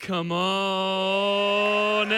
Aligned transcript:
Come 0.00 0.32
on, 0.32 2.08
now 2.08 2.16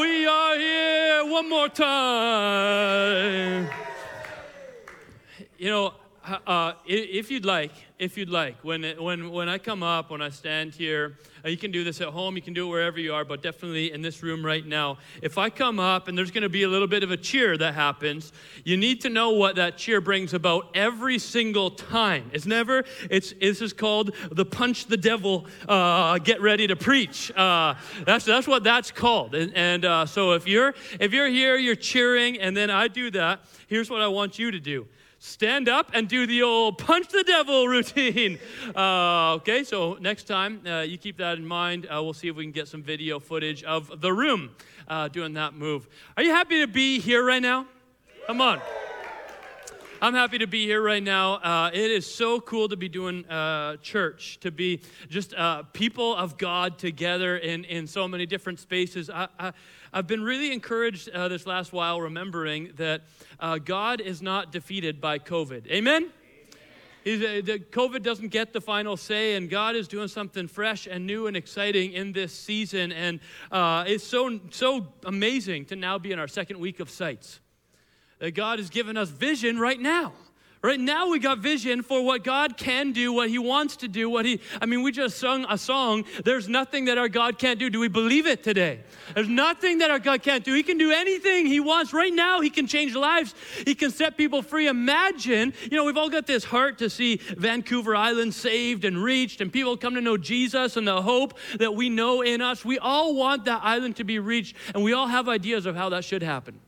we 0.00 0.26
are 0.26 0.56
here 0.56 1.26
one 1.26 1.50
more 1.50 1.68
time. 1.68 3.68
You 5.58 5.70
know, 5.70 5.94
uh, 6.46 6.72
if 6.86 7.30
you'd 7.30 7.44
like, 7.44 7.72
if 7.98 8.16
you'd 8.16 8.30
like, 8.30 8.56
when, 8.62 8.82
when, 8.98 9.30
when 9.30 9.48
I 9.48 9.58
come 9.58 9.82
up, 9.82 10.10
when 10.10 10.22
I 10.22 10.30
stand 10.30 10.74
here, 10.74 11.18
uh, 11.44 11.48
you 11.48 11.56
can 11.56 11.70
do 11.70 11.84
this 11.84 12.00
at 12.00 12.08
home, 12.08 12.34
you 12.34 12.42
can 12.42 12.54
do 12.54 12.66
it 12.66 12.70
wherever 12.70 12.98
you 12.98 13.12
are, 13.12 13.24
but 13.24 13.42
definitely 13.42 13.92
in 13.92 14.00
this 14.00 14.22
room 14.22 14.44
right 14.44 14.64
now. 14.64 14.98
If 15.22 15.36
I 15.36 15.50
come 15.50 15.78
up 15.78 16.08
and 16.08 16.16
there's 16.16 16.30
going 16.30 16.42
to 16.42 16.48
be 16.48 16.62
a 16.62 16.68
little 16.68 16.88
bit 16.88 17.02
of 17.02 17.10
a 17.10 17.16
cheer 17.16 17.56
that 17.58 17.74
happens, 17.74 18.32
you 18.64 18.76
need 18.76 19.02
to 19.02 19.10
know 19.10 19.30
what 19.30 19.56
that 19.56 19.76
cheer 19.76 20.00
brings 20.00 20.32
about 20.32 20.70
every 20.74 21.18
single 21.18 21.70
time. 21.70 22.30
It's 22.32 22.46
never, 22.46 22.84
it's, 23.10 23.34
this 23.34 23.60
is 23.60 23.72
called 23.72 24.14
the 24.30 24.46
punch 24.46 24.86
the 24.86 24.96
devil, 24.96 25.46
uh, 25.68 26.18
get 26.18 26.40
ready 26.40 26.66
to 26.66 26.76
preach. 26.76 27.30
Uh, 27.36 27.74
that's, 28.06 28.24
that's 28.24 28.46
what 28.46 28.64
that's 28.64 28.90
called. 28.90 29.34
And, 29.34 29.54
and 29.54 29.84
uh, 29.84 30.06
so 30.06 30.32
if 30.32 30.48
you're, 30.48 30.74
if 31.00 31.12
you're 31.12 31.28
here, 31.28 31.56
you're 31.56 31.76
cheering, 31.76 32.40
and 32.40 32.56
then 32.56 32.70
I 32.70 32.88
do 32.88 33.10
that, 33.10 33.40
here's 33.66 33.90
what 33.90 34.00
I 34.00 34.08
want 34.08 34.38
you 34.38 34.50
to 34.50 34.60
do 34.60 34.86
stand 35.24 35.70
up 35.70 35.90
and 35.94 36.06
do 36.06 36.26
the 36.26 36.42
old 36.42 36.76
punch 36.76 37.08
the 37.08 37.24
devil 37.24 37.66
routine. 37.76 38.38
Uh, 38.76 39.34
okay, 39.34 39.64
so 39.64 39.96
next 40.00 40.24
time 40.24 40.60
uh, 40.66 40.80
you 40.80 40.98
keep 40.98 41.16
that 41.16 41.38
in 41.38 41.46
mind. 41.46 41.86
Uh, 41.86 42.02
we'll 42.02 42.12
see 42.12 42.28
if 42.28 42.36
we 42.36 42.44
can 42.44 42.52
get 42.52 42.68
some 42.68 42.82
video 42.82 43.18
footage 43.18 43.64
of 43.64 44.00
the 44.00 44.12
room 44.12 44.50
uh, 44.86 45.08
doing 45.08 45.32
that 45.32 45.54
move. 45.54 45.88
Are 46.16 46.22
you 46.22 46.30
happy 46.30 46.60
to 46.60 46.66
be 46.66 47.00
here 47.00 47.24
right 47.24 47.42
now? 47.42 47.66
Come 48.26 48.40
on. 48.40 48.60
I'm 50.04 50.12
happy 50.12 50.36
to 50.36 50.46
be 50.46 50.66
here 50.66 50.82
right 50.82 51.02
now. 51.02 51.36
Uh, 51.36 51.70
it 51.72 51.90
is 51.90 52.04
so 52.04 52.38
cool 52.38 52.68
to 52.68 52.76
be 52.76 52.90
doing 52.90 53.24
uh, 53.24 53.78
church, 53.78 54.38
to 54.40 54.50
be 54.50 54.82
just 55.08 55.32
uh, 55.32 55.62
people 55.72 56.14
of 56.14 56.36
God 56.36 56.78
together 56.78 57.38
in, 57.38 57.64
in 57.64 57.86
so 57.86 58.06
many 58.06 58.26
different 58.26 58.60
spaces. 58.60 59.08
I, 59.08 59.28
I, 59.38 59.52
have 59.94 60.06
been 60.06 60.22
really 60.22 60.52
encouraged 60.52 61.08
uh, 61.08 61.28
this 61.28 61.46
last 61.46 61.72
while 61.72 62.02
remembering 62.02 62.74
that 62.76 63.04
uh, 63.40 63.56
God 63.56 64.02
is 64.02 64.20
not 64.20 64.52
defeated 64.52 65.00
by 65.00 65.18
COVID. 65.18 65.68
Amen? 65.68 66.10
He's, 67.02 67.22
uh, 67.22 67.40
the 67.42 67.60
COVID 67.60 68.02
doesn't 68.02 68.28
get 68.28 68.52
the 68.52 68.60
final 68.60 68.98
say, 68.98 69.36
and 69.36 69.48
God 69.48 69.74
is 69.74 69.88
doing 69.88 70.08
something 70.08 70.48
fresh 70.48 70.86
and 70.86 71.06
new 71.06 71.28
and 71.28 71.34
exciting 71.34 71.92
in 71.94 72.12
this 72.12 72.34
season. 72.34 72.92
And 72.92 73.20
uh, 73.50 73.84
it's 73.86 74.04
so, 74.04 74.38
so 74.50 74.86
amazing 75.06 75.64
to 75.66 75.76
now 75.76 75.98
be 75.98 76.12
in 76.12 76.18
our 76.18 76.28
second 76.28 76.58
week 76.58 76.80
of 76.80 76.90
sights. 76.90 77.40
That 78.18 78.32
God 78.32 78.58
has 78.58 78.70
given 78.70 78.96
us 78.96 79.10
vision 79.10 79.58
right 79.58 79.80
now. 79.80 80.12
Right 80.64 80.80
now, 80.80 81.10
we 81.10 81.18
got 81.18 81.40
vision 81.40 81.82
for 81.82 82.02
what 82.02 82.24
God 82.24 82.56
can 82.56 82.92
do, 82.92 83.12
what 83.12 83.28
He 83.28 83.38
wants 83.38 83.76
to 83.76 83.86
do, 83.86 84.08
what 84.08 84.24
He, 84.24 84.40
I 84.62 84.64
mean, 84.64 84.82
we 84.82 84.92
just 84.92 85.18
sung 85.18 85.44
a 85.50 85.58
song, 85.58 86.06
There's 86.24 86.48
nothing 86.48 86.86
that 86.86 86.96
our 86.96 87.10
God 87.10 87.38
can't 87.38 87.58
do. 87.58 87.68
Do 87.68 87.78
we 87.80 87.88
believe 87.88 88.26
it 88.26 88.42
today? 88.42 88.80
There's 89.14 89.28
nothing 89.28 89.76
that 89.78 89.90
our 89.90 89.98
God 89.98 90.22
can't 90.22 90.42
do. 90.42 90.54
He 90.54 90.62
can 90.62 90.78
do 90.78 90.90
anything 90.90 91.44
He 91.44 91.60
wants. 91.60 91.92
Right 91.92 92.14
now, 92.14 92.40
He 92.40 92.48
can 92.48 92.66
change 92.66 92.94
lives, 92.94 93.34
He 93.66 93.74
can 93.74 93.90
set 93.90 94.16
people 94.16 94.40
free. 94.40 94.66
Imagine, 94.66 95.52
you 95.70 95.76
know, 95.76 95.84
we've 95.84 95.98
all 95.98 96.08
got 96.08 96.26
this 96.26 96.44
heart 96.44 96.78
to 96.78 96.88
see 96.88 97.16
Vancouver 97.36 97.94
Island 97.94 98.32
saved 98.32 98.86
and 98.86 98.96
reached, 98.96 99.42
and 99.42 99.52
people 99.52 99.76
come 99.76 99.94
to 99.96 100.00
know 100.00 100.16
Jesus 100.16 100.78
and 100.78 100.88
the 100.88 101.02
hope 101.02 101.38
that 101.58 101.74
we 101.74 101.90
know 101.90 102.22
in 102.22 102.40
us. 102.40 102.64
We 102.64 102.78
all 102.78 103.14
want 103.14 103.44
that 103.44 103.60
island 103.62 103.96
to 103.96 104.04
be 104.04 104.18
reached, 104.18 104.56
and 104.74 104.82
we 104.82 104.94
all 104.94 105.08
have 105.08 105.28
ideas 105.28 105.66
of 105.66 105.76
how 105.76 105.90
that 105.90 106.04
should 106.04 106.22
happen. 106.22 106.58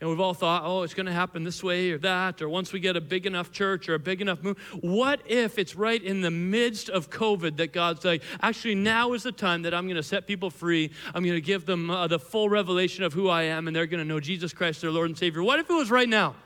And 0.00 0.08
we've 0.08 0.20
all 0.20 0.34
thought, 0.34 0.62
oh, 0.64 0.82
it's 0.82 0.94
going 0.94 1.06
to 1.06 1.12
happen 1.12 1.42
this 1.42 1.62
way 1.62 1.90
or 1.90 1.98
that, 1.98 2.40
or 2.40 2.48
once 2.48 2.72
we 2.72 2.78
get 2.78 2.96
a 2.96 3.00
big 3.00 3.26
enough 3.26 3.50
church 3.50 3.88
or 3.88 3.94
a 3.94 3.98
big 3.98 4.20
enough 4.20 4.42
move. 4.42 4.56
What 4.80 5.20
if 5.26 5.58
it's 5.58 5.74
right 5.74 6.00
in 6.00 6.20
the 6.20 6.30
midst 6.30 6.88
of 6.88 7.10
COVID 7.10 7.56
that 7.56 7.72
God's 7.72 8.04
like, 8.04 8.22
actually, 8.40 8.76
now 8.76 9.12
is 9.12 9.24
the 9.24 9.32
time 9.32 9.62
that 9.62 9.74
I'm 9.74 9.86
going 9.86 9.96
to 9.96 10.02
set 10.04 10.28
people 10.28 10.50
free. 10.50 10.92
I'm 11.14 11.24
going 11.24 11.34
to 11.34 11.40
give 11.40 11.66
them 11.66 11.90
uh, 11.90 12.06
the 12.06 12.20
full 12.20 12.48
revelation 12.48 13.02
of 13.02 13.12
who 13.12 13.28
I 13.28 13.42
am, 13.42 13.66
and 13.66 13.74
they're 13.74 13.86
going 13.86 14.02
to 14.02 14.08
know 14.08 14.20
Jesus 14.20 14.52
Christ, 14.52 14.82
their 14.82 14.92
Lord 14.92 15.08
and 15.08 15.18
Savior. 15.18 15.42
What 15.42 15.58
if 15.58 15.68
it 15.68 15.74
was 15.74 15.90
right 15.90 16.08
now? 16.08 16.36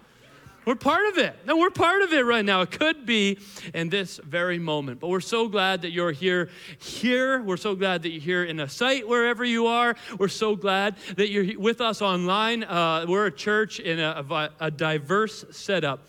We're 0.64 0.76
part 0.76 1.06
of 1.08 1.18
it. 1.18 1.34
No, 1.44 1.56
we're 1.56 1.70
part 1.70 2.02
of 2.02 2.12
it 2.12 2.24
right 2.24 2.44
now. 2.44 2.60
It 2.60 2.70
could 2.70 3.04
be 3.04 3.38
in 3.74 3.88
this 3.88 4.20
very 4.22 4.60
moment. 4.60 5.00
But 5.00 5.08
we're 5.08 5.20
so 5.20 5.48
glad 5.48 5.82
that 5.82 5.90
you're 5.90 6.12
here. 6.12 6.50
Here, 6.78 7.42
we're 7.42 7.56
so 7.56 7.74
glad 7.74 8.02
that 8.02 8.10
you're 8.10 8.20
here 8.20 8.44
in 8.44 8.60
a 8.60 8.68
site 8.68 9.08
wherever 9.08 9.44
you 9.44 9.66
are. 9.66 9.96
We're 10.18 10.28
so 10.28 10.54
glad 10.54 10.96
that 11.16 11.30
you're 11.30 11.58
with 11.58 11.80
us 11.80 12.00
online. 12.00 12.62
Uh, 12.62 13.06
we're 13.08 13.26
a 13.26 13.32
church 13.32 13.80
in 13.80 13.98
a, 13.98 14.50
a, 14.60 14.70
diverse 14.70 15.44
setup 15.50 16.06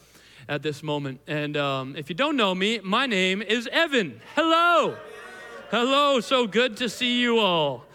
at 0.47 0.61
this 0.61 0.83
moment. 0.83 1.21
And 1.25 1.57
um, 1.57 1.95
if 1.95 2.09
you 2.09 2.15
don't 2.15 2.37
know 2.37 2.53
me, 2.53 2.79
my 2.83 3.07
name 3.07 3.41
is 3.41 3.67
Evan. 3.71 4.21
Hello. 4.35 4.95
Hello. 5.71 6.19
So 6.19 6.45
good 6.45 6.77
to 6.77 6.89
see 6.89 7.19
you 7.19 7.39
all. 7.39 7.85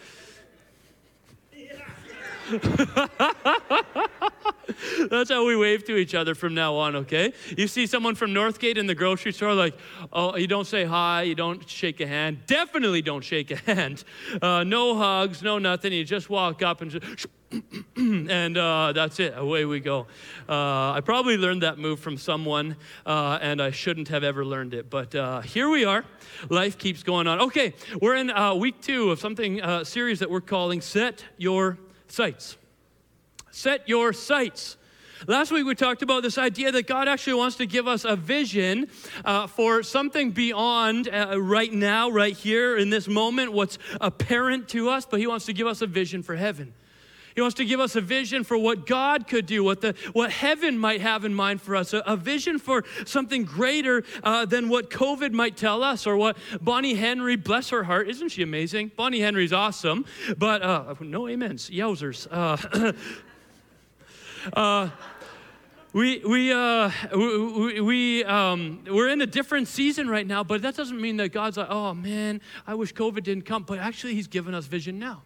That's 5.10 5.30
how 5.30 5.46
we 5.46 5.56
wave 5.56 5.84
to 5.84 5.96
each 5.96 6.14
other 6.14 6.34
from 6.34 6.54
now 6.54 6.74
on, 6.74 6.96
okay? 6.96 7.32
You 7.56 7.68
see 7.68 7.86
someone 7.86 8.14
from 8.14 8.30
Northgate 8.30 8.78
in 8.78 8.86
the 8.86 8.94
grocery 8.94 9.32
store, 9.32 9.54
like, 9.54 9.74
oh, 10.12 10.36
you 10.36 10.46
don't 10.46 10.66
say 10.66 10.84
hi, 10.84 11.22
you 11.22 11.34
don't 11.34 11.68
shake 11.68 12.00
a 12.00 12.06
hand. 12.06 12.38
Definitely 12.46 13.02
don't 13.02 13.22
shake 13.22 13.50
a 13.50 13.56
hand. 13.56 14.04
Uh, 14.42 14.62
no 14.62 14.96
hugs, 14.96 15.42
no 15.42 15.58
nothing. 15.58 15.92
You 15.92 16.04
just 16.04 16.30
walk 16.30 16.62
up 16.62 16.80
and 16.80 16.90
just, 16.90 17.26
and 17.96 18.56
uh, 18.56 18.92
that's 18.92 19.18
it. 19.20 19.34
Away 19.36 19.64
we 19.64 19.80
go. 19.80 20.06
Uh, 20.48 20.92
I 20.92 21.00
probably 21.04 21.36
learned 21.36 21.62
that 21.62 21.78
move 21.78 21.98
from 21.98 22.16
someone, 22.16 22.76
uh, 23.06 23.38
and 23.40 23.60
I 23.60 23.70
shouldn't 23.70 24.08
have 24.08 24.22
ever 24.22 24.44
learned 24.44 24.74
it. 24.74 24.90
But 24.90 25.14
uh, 25.14 25.40
here 25.40 25.68
we 25.68 25.84
are. 25.84 26.04
Life 26.50 26.78
keeps 26.78 27.02
going 27.02 27.26
on. 27.26 27.40
Okay, 27.40 27.74
we're 28.00 28.16
in 28.16 28.30
uh, 28.30 28.54
week 28.54 28.80
two 28.80 29.10
of 29.10 29.18
something 29.18 29.62
uh, 29.62 29.82
series 29.82 30.18
that 30.20 30.30
we're 30.30 30.40
calling 30.40 30.80
"Set 30.80 31.24
Your 31.36 31.78
Sights." 32.08 32.56
Set 33.50 33.88
your 33.88 34.12
sights. 34.12 34.76
Last 35.26 35.50
week 35.50 35.66
we 35.66 35.74
talked 35.74 36.02
about 36.02 36.22
this 36.22 36.38
idea 36.38 36.70
that 36.70 36.86
God 36.86 37.08
actually 37.08 37.34
wants 37.34 37.56
to 37.56 37.66
give 37.66 37.88
us 37.88 38.04
a 38.04 38.14
vision 38.14 38.88
uh, 39.24 39.48
for 39.48 39.82
something 39.82 40.30
beyond 40.30 41.08
uh, 41.08 41.40
right 41.40 41.72
now, 41.72 42.08
right 42.08 42.36
here 42.36 42.76
in 42.76 42.90
this 42.90 43.08
moment, 43.08 43.52
what's 43.52 43.78
apparent 44.00 44.68
to 44.68 44.90
us, 44.90 45.06
but 45.06 45.18
He 45.18 45.26
wants 45.26 45.46
to 45.46 45.52
give 45.52 45.66
us 45.66 45.82
a 45.82 45.88
vision 45.88 46.22
for 46.22 46.36
heaven. 46.36 46.72
He 47.38 47.40
wants 47.40 47.54
to 47.58 47.64
give 47.64 47.78
us 47.78 47.94
a 47.94 48.00
vision 48.00 48.42
for 48.42 48.58
what 48.58 48.84
God 48.84 49.28
could 49.28 49.46
do, 49.46 49.62
what, 49.62 49.80
the, 49.80 49.94
what 50.12 50.32
heaven 50.32 50.76
might 50.76 51.00
have 51.00 51.24
in 51.24 51.32
mind 51.32 51.62
for 51.62 51.76
us, 51.76 51.92
a, 51.92 51.98
a 51.98 52.16
vision 52.16 52.58
for 52.58 52.82
something 53.06 53.44
greater 53.44 54.02
uh, 54.24 54.44
than 54.44 54.68
what 54.68 54.90
COVID 54.90 55.30
might 55.30 55.56
tell 55.56 55.84
us 55.84 56.04
or 56.04 56.16
what 56.16 56.36
Bonnie 56.60 56.94
Henry, 56.94 57.36
bless 57.36 57.68
her 57.68 57.84
heart, 57.84 58.08
isn't 58.10 58.30
she 58.30 58.42
amazing? 58.42 58.90
Bonnie 58.96 59.20
Henry's 59.20 59.52
awesome, 59.52 60.04
but 60.36 60.62
uh, 60.62 60.96
no 60.98 61.28
amens, 61.28 61.70
yowzers. 61.70 62.26
Uh, 62.28 62.92
Uh, 64.52 64.88
we, 65.92 66.18
we, 66.26 66.52
uh, 66.52 66.90
we, 67.14 67.80
we, 67.80 68.24
um, 68.24 68.82
we're 68.88 69.08
in 69.08 69.20
a 69.20 69.26
different 69.26 69.68
season 69.68 70.08
right 70.08 70.26
now, 70.26 70.42
but 70.42 70.62
that 70.62 70.74
doesn't 70.74 71.00
mean 71.00 71.18
that 71.18 71.30
God's 71.30 71.56
like, 71.56 71.68
oh 71.70 71.92
man, 71.92 72.40
I 72.66 72.74
wish 72.74 72.94
COVID 72.94 73.22
didn't 73.24 73.44
come. 73.44 73.64
But 73.64 73.78
actually, 73.78 74.14
He's 74.14 74.28
given 74.28 74.54
us 74.54 74.66
vision 74.66 74.98
now. 74.98 75.22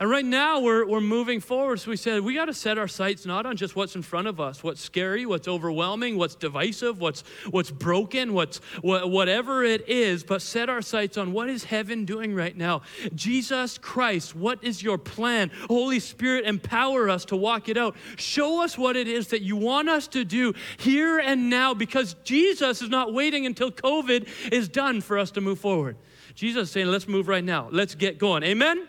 And 0.00 0.10
right 0.10 0.24
now, 0.24 0.60
we're, 0.60 0.86
we're 0.86 1.00
moving 1.00 1.40
forward. 1.40 1.80
So 1.80 1.90
we 1.90 1.96
said, 1.96 2.22
we 2.22 2.34
got 2.34 2.46
to 2.46 2.54
set 2.54 2.78
our 2.78 2.88
sights 2.88 3.26
not 3.26 3.46
on 3.46 3.56
just 3.56 3.76
what's 3.76 3.94
in 3.94 4.02
front 4.02 4.26
of 4.26 4.40
us, 4.40 4.62
what's 4.62 4.80
scary, 4.80 5.26
what's 5.26 5.46
overwhelming, 5.46 6.16
what's 6.16 6.34
divisive, 6.34 7.00
what's, 7.00 7.22
what's 7.50 7.70
broken, 7.70 8.32
what's, 8.32 8.58
wh- 8.80 9.06
whatever 9.06 9.62
it 9.62 9.88
is, 9.88 10.24
but 10.24 10.42
set 10.42 10.68
our 10.68 10.82
sights 10.82 11.16
on 11.16 11.32
what 11.32 11.48
is 11.48 11.64
heaven 11.64 12.04
doing 12.04 12.34
right 12.34 12.56
now. 12.56 12.82
Jesus 13.14 13.78
Christ, 13.78 14.34
what 14.34 14.62
is 14.64 14.82
your 14.82 14.98
plan? 14.98 15.50
Holy 15.68 16.00
Spirit, 16.00 16.46
empower 16.46 17.08
us 17.08 17.24
to 17.26 17.36
walk 17.36 17.68
it 17.68 17.76
out. 17.76 17.94
Show 18.16 18.62
us 18.62 18.76
what 18.76 18.96
it 18.96 19.08
is 19.08 19.28
that 19.28 19.42
you 19.42 19.56
want 19.56 19.88
us 19.88 20.08
to 20.08 20.24
do 20.24 20.54
here 20.78 21.18
and 21.18 21.50
now 21.50 21.74
because 21.74 22.14
Jesus 22.24 22.82
is 22.82 22.88
not 22.88 23.12
waiting 23.12 23.46
until 23.46 23.70
COVID 23.70 24.28
is 24.50 24.68
done 24.68 25.00
for 25.00 25.18
us 25.18 25.30
to 25.32 25.40
move 25.40 25.58
forward. 25.58 25.96
Jesus 26.34 26.68
is 26.68 26.72
saying, 26.72 26.86
let's 26.86 27.06
move 27.06 27.28
right 27.28 27.44
now. 27.44 27.68
Let's 27.70 27.94
get 27.94 28.18
going. 28.18 28.42
Amen? 28.42 28.88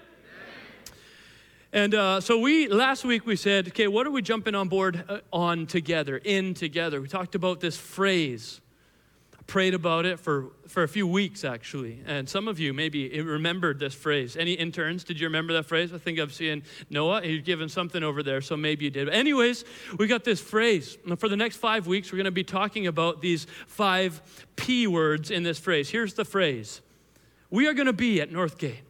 And 1.74 1.96
uh, 1.96 2.22
so 2.22 2.38
we 2.38 2.68
last 2.68 3.04
week 3.04 3.25
we 3.25 3.36
said, 3.36 3.70
okay, 3.70 3.88
what 3.88 4.06
are 4.06 4.12
we 4.12 4.22
jumping 4.22 4.54
on 4.54 4.68
board 4.68 5.04
uh, 5.10 5.22
on 5.34 5.66
together, 5.66 6.18
in 6.18 6.54
together? 6.54 7.02
We 7.02 7.08
talked 7.08 7.34
about 7.34 7.62
this 7.62 7.75
phrase. 7.75 8.62
I 9.36 9.42
prayed 9.48 9.74
about 9.74 10.06
it 10.06 10.20
for, 10.20 10.52
for 10.68 10.84
a 10.84 10.88
few 10.88 11.08
weeks 11.08 11.44
actually, 11.44 12.00
and 12.06 12.30
some 12.30 12.48
of 12.48 12.60
you 12.60 12.75
maybe 12.75 13.20
remembered 13.20 13.80
this 13.80 13.96
phrase. 13.96 14.38
Any 14.38 14.54
interns? 14.54 15.04
Did 15.04 15.20
you 15.20 15.25
remember 15.25 15.54
that 15.54 15.66
phrase? 15.66 15.92
I 15.92 15.98
think 15.98 16.20
I've 16.20 16.31
seen 16.31 16.62
Noah. 16.92 17.24
He's 17.24 17.42
given 17.42 17.68
something 17.68 18.04
over 18.04 18.22
there, 18.22 18.42
so 18.42 18.56
maybe 18.56 18.86
you 18.86 18.92
did. 18.92 19.08
But 19.08 19.16
anyways, 19.16 19.66
we 19.98 20.06
got 20.06 20.24
this 20.24 20.40
phrase. 20.40 21.00
For 21.18 21.28
the 21.28 21.38
next 21.38 21.58
five 21.58 21.88
weeks, 21.88 22.12
we're 22.12 22.18
going 22.18 22.26
to 22.26 22.31
be 22.31 22.44
talking 22.44 22.86
about 22.86 23.19
these 23.19 23.48
five 23.66 24.22
P 24.58 24.86
words 24.86 25.31
in 25.31 25.42
this 25.42 25.58
phrase. 25.58 25.90
Here's 25.90 26.14
the 26.14 26.24
phrase: 26.24 26.81
We 27.50 27.66
are 27.66 27.74
going 27.74 27.88
to 27.88 27.94
be 27.94 28.22
at 28.22 28.30
Northgate 28.30 28.81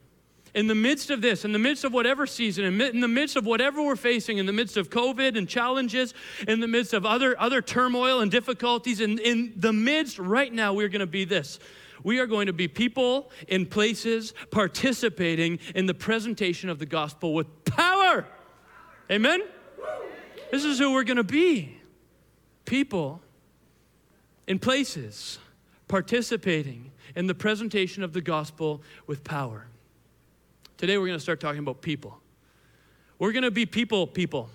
in 0.53 0.67
the 0.67 0.75
midst 0.75 1.09
of 1.09 1.21
this, 1.21 1.45
in 1.45 1.51
the 1.51 1.59
midst 1.59 1.83
of 1.83 1.93
whatever 1.93 2.27
season, 2.27 2.65
in 2.65 3.01
the 3.01 3.07
midst 3.07 3.35
of 3.35 3.45
whatever 3.45 3.81
we're 3.81 3.95
facing, 3.95 4.37
in 4.37 4.45
the 4.45 4.53
midst 4.53 4.77
of 4.77 4.89
COVID 4.89 5.37
and 5.37 5.49
challenges, 5.49 6.13
in 6.47 6.59
the 6.59 6.67
midst 6.67 6.93
of 6.93 7.05
other, 7.05 7.39
other 7.39 7.61
turmoil 7.61 8.19
and 8.19 8.29
difficulties, 8.29 9.01
in, 9.01 9.17
in 9.19 9.53
the 9.55 9.73
midst 9.73 10.19
right 10.19 10.53
now, 10.53 10.73
we're 10.73 10.89
going 10.89 10.99
to 10.99 11.07
be 11.07 11.25
this. 11.25 11.59
We 12.03 12.19
are 12.19 12.27
going 12.27 12.47
to 12.47 12.53
be 12.53 12.67
people 12.67 13.31
in 13.47 13.65
places 13.65 14.33
participating 14.51 15.59
in 15.73 15.85
the 15.85 15.93
presentation 15.93 16.69
of 16.69 16.77
the 16.77 16.85
gospel 16.85 17.33
with 17.33 17.65
power. 17.65 18.27
Amen? 19.09 19.41
This 20.51 20.65
is 20.65 20.77
who 20.77 20.93
we're 20.93 21.03
going 21.03 21.17
to 21.17 21.23
be. 21.23 21.79
People 22.65 23.21
in 24.47 24.59
places 24.59 25.39
participating 25.87 26.91
in 27.15 27.27
the 27.27 27.35
presentation 27.35 28.03
of 28.03 28.13
the 28.13 28.21
gospel 28.21 28.81
with 29.07 29.23
power. 29.23 29.67
Today 30.77 30.97
we're 30.97 31.07
going 31.07 31.17
to 31.17 31.23
start 31.23 31.39
talking 31.39 31.59
about 31.59 31.81
people. 31.81 32.19
We're 33.19 33.31
going 33.31 33.43
to 33.43 33.51
be 33.51 33.65
people, 33.65 34.07
people. 34.07 34.49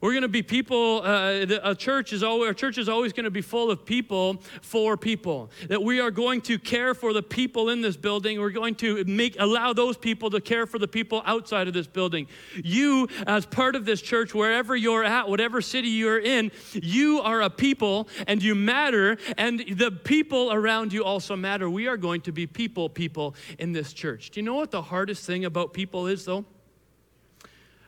We're 0.00 0.12
going 0.12 0.22
to 0.22 0.28
be 0.28 0.42
people. 0.42 1.02
Uh, 1.04 1.44
a 1.62 1.74
church 1.74 2.14
is 2.14 2.22
always, 2.22 2.50
a 2.50 2.54
church 2.54 2.78
is 2.78 2.88
always 2.88 3.12
going 3.12 3.24
to 3.24 3.30
be 3.30 3.42
full 3.42 3.70
of 3.70 3.84
people 3.84 4.42
for 4.62 4.96
people. 4.96 5.50
That 5.68 5.82
we 5.82 6.00
are 6.00 6.10
going 6.10 6.40
to 6.42 6.58
care 6.58 6.94
for 6.94 7.12
the 7.12 7.22
people 7.22 7.68
in 7.68 7.82
this 7.82 7.98
building. 7.98 8.40
We're 8.40 8.48
going 8.48 8.76
to 8.76 9.04
make 9.04 9.36
allow 9.38 9.74
those 9.74 9.98
people 9.98 10.30
to 10.30 10.40
care 10.40 10.66
for 10.66 10.78
the 10.78 10.88
people 10.88 11.22
outside 11.26 11.68
of 11.68 11.74
this 11.74 11.86
building. 11.86 12.28
You, 12.64 13.08
as 13.26 13.44
part 13.44 13.76
of 13.76 13.84
this 13.84 14.00
church, 14.00 14.34
wherever 14.34 14.74
you're 14.74 15.04
at, 15.04 15.28
whatever 15.28 15.60
city 15.60 15.88
you're 15.88 16.18
in, 16.18 16.50
you 16.72 17.20
are 17.20 17.42
a 17.42 17.50
people 17.50 18.08
and 18.26 18.42
you 18.42 18.54
matter, 18.54 19.18
and 19.36 19.60
the 19.60 19.90
people 19.90 20.50
around 20.50 20.94
you 20.94 21.04
also 21.04 21.36
matter. 21.36 21.68
We 21.68 21.88
are 21.88 21.98
going 21.98 22.22
to 22.22 22.32
be 22.32 22.46
people, 22.46 22.88
people 22.88 23.34
in 23.58 23.72
this 23.72 23.92
church. 23.92 24.30
Do 24.30 24.40
you 24.40 24.46
know 24.46 24.54
what 24.54 24.70
the 24.70 24.80
hardest 24.80 25.26
thing 25.26 25.44
about 25.44 25.74
people 25.74 26.06
is, 26.06 26.24
though? 26.24 26.46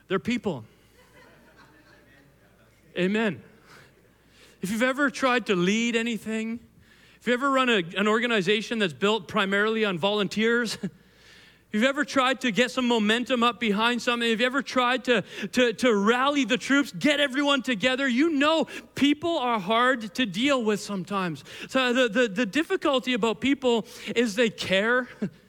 They're 0.08 0.19
people. 0.19 0.65
Amen. 2.97 3.43
If 4.61 4.71
you've 4.71 4.83
ever 4.83 5.09
tried 5.11 5.47
to 5.47 5.56
lead 5.56 5.97
anything, 5.97 6.61
if 7.21 7.27
you 7.27 7.33
ever 7.33 7.50
run 7.50 7.71
a, 7.71 7.83
an 7.97 8.06
organization 8.06 8.79
that's 8.79 8.93
built 8.93 9.29
primarily 9.29 9.85
on 9.85 9.99
volunteers, 9.99 10.75
if 10.83 10.91
you've 11.73 11.85
ever 11.85 12.05
tried 12.05 12.43
to 12.43 12.50
get 12.50 12.71
some 12.71 12.87
momentum 12.87 13.43
up 13.43 13.59
behind 13.59 14.03
something, 14.03 14.29
if 14.29 14.41
you 14.41 14.47
ever 14.47 14.61
tried 14.61 15.05
to, 15.05 15.25
to, 15.53 15.73
to 15.73 15.94
rally 15.94 16.44
the 16.44 16.59
troops, 16.59 16.93
get 16.93 17.19
everyone 17.19 17.62
together, 17.62 18.06
you 18.06 18.29
know 18.29 18.67
people 18.94 19.39
are 19.39 19.59
hard 19.59 20.15
to 20.17 20.27
deal 20.27 20.62
with 20.62 20.81
sometimes. 20.81 21.44
So 21.69 21.94
the, 21.94 22.09
the, 22.09 22.29
the 22.29 22.47
difficulty 22.47 23.15
about 23.15 23.41
people 23.41 23.87
is 24.15 24.35
they 24.35 24.50
care. 24.50 25.09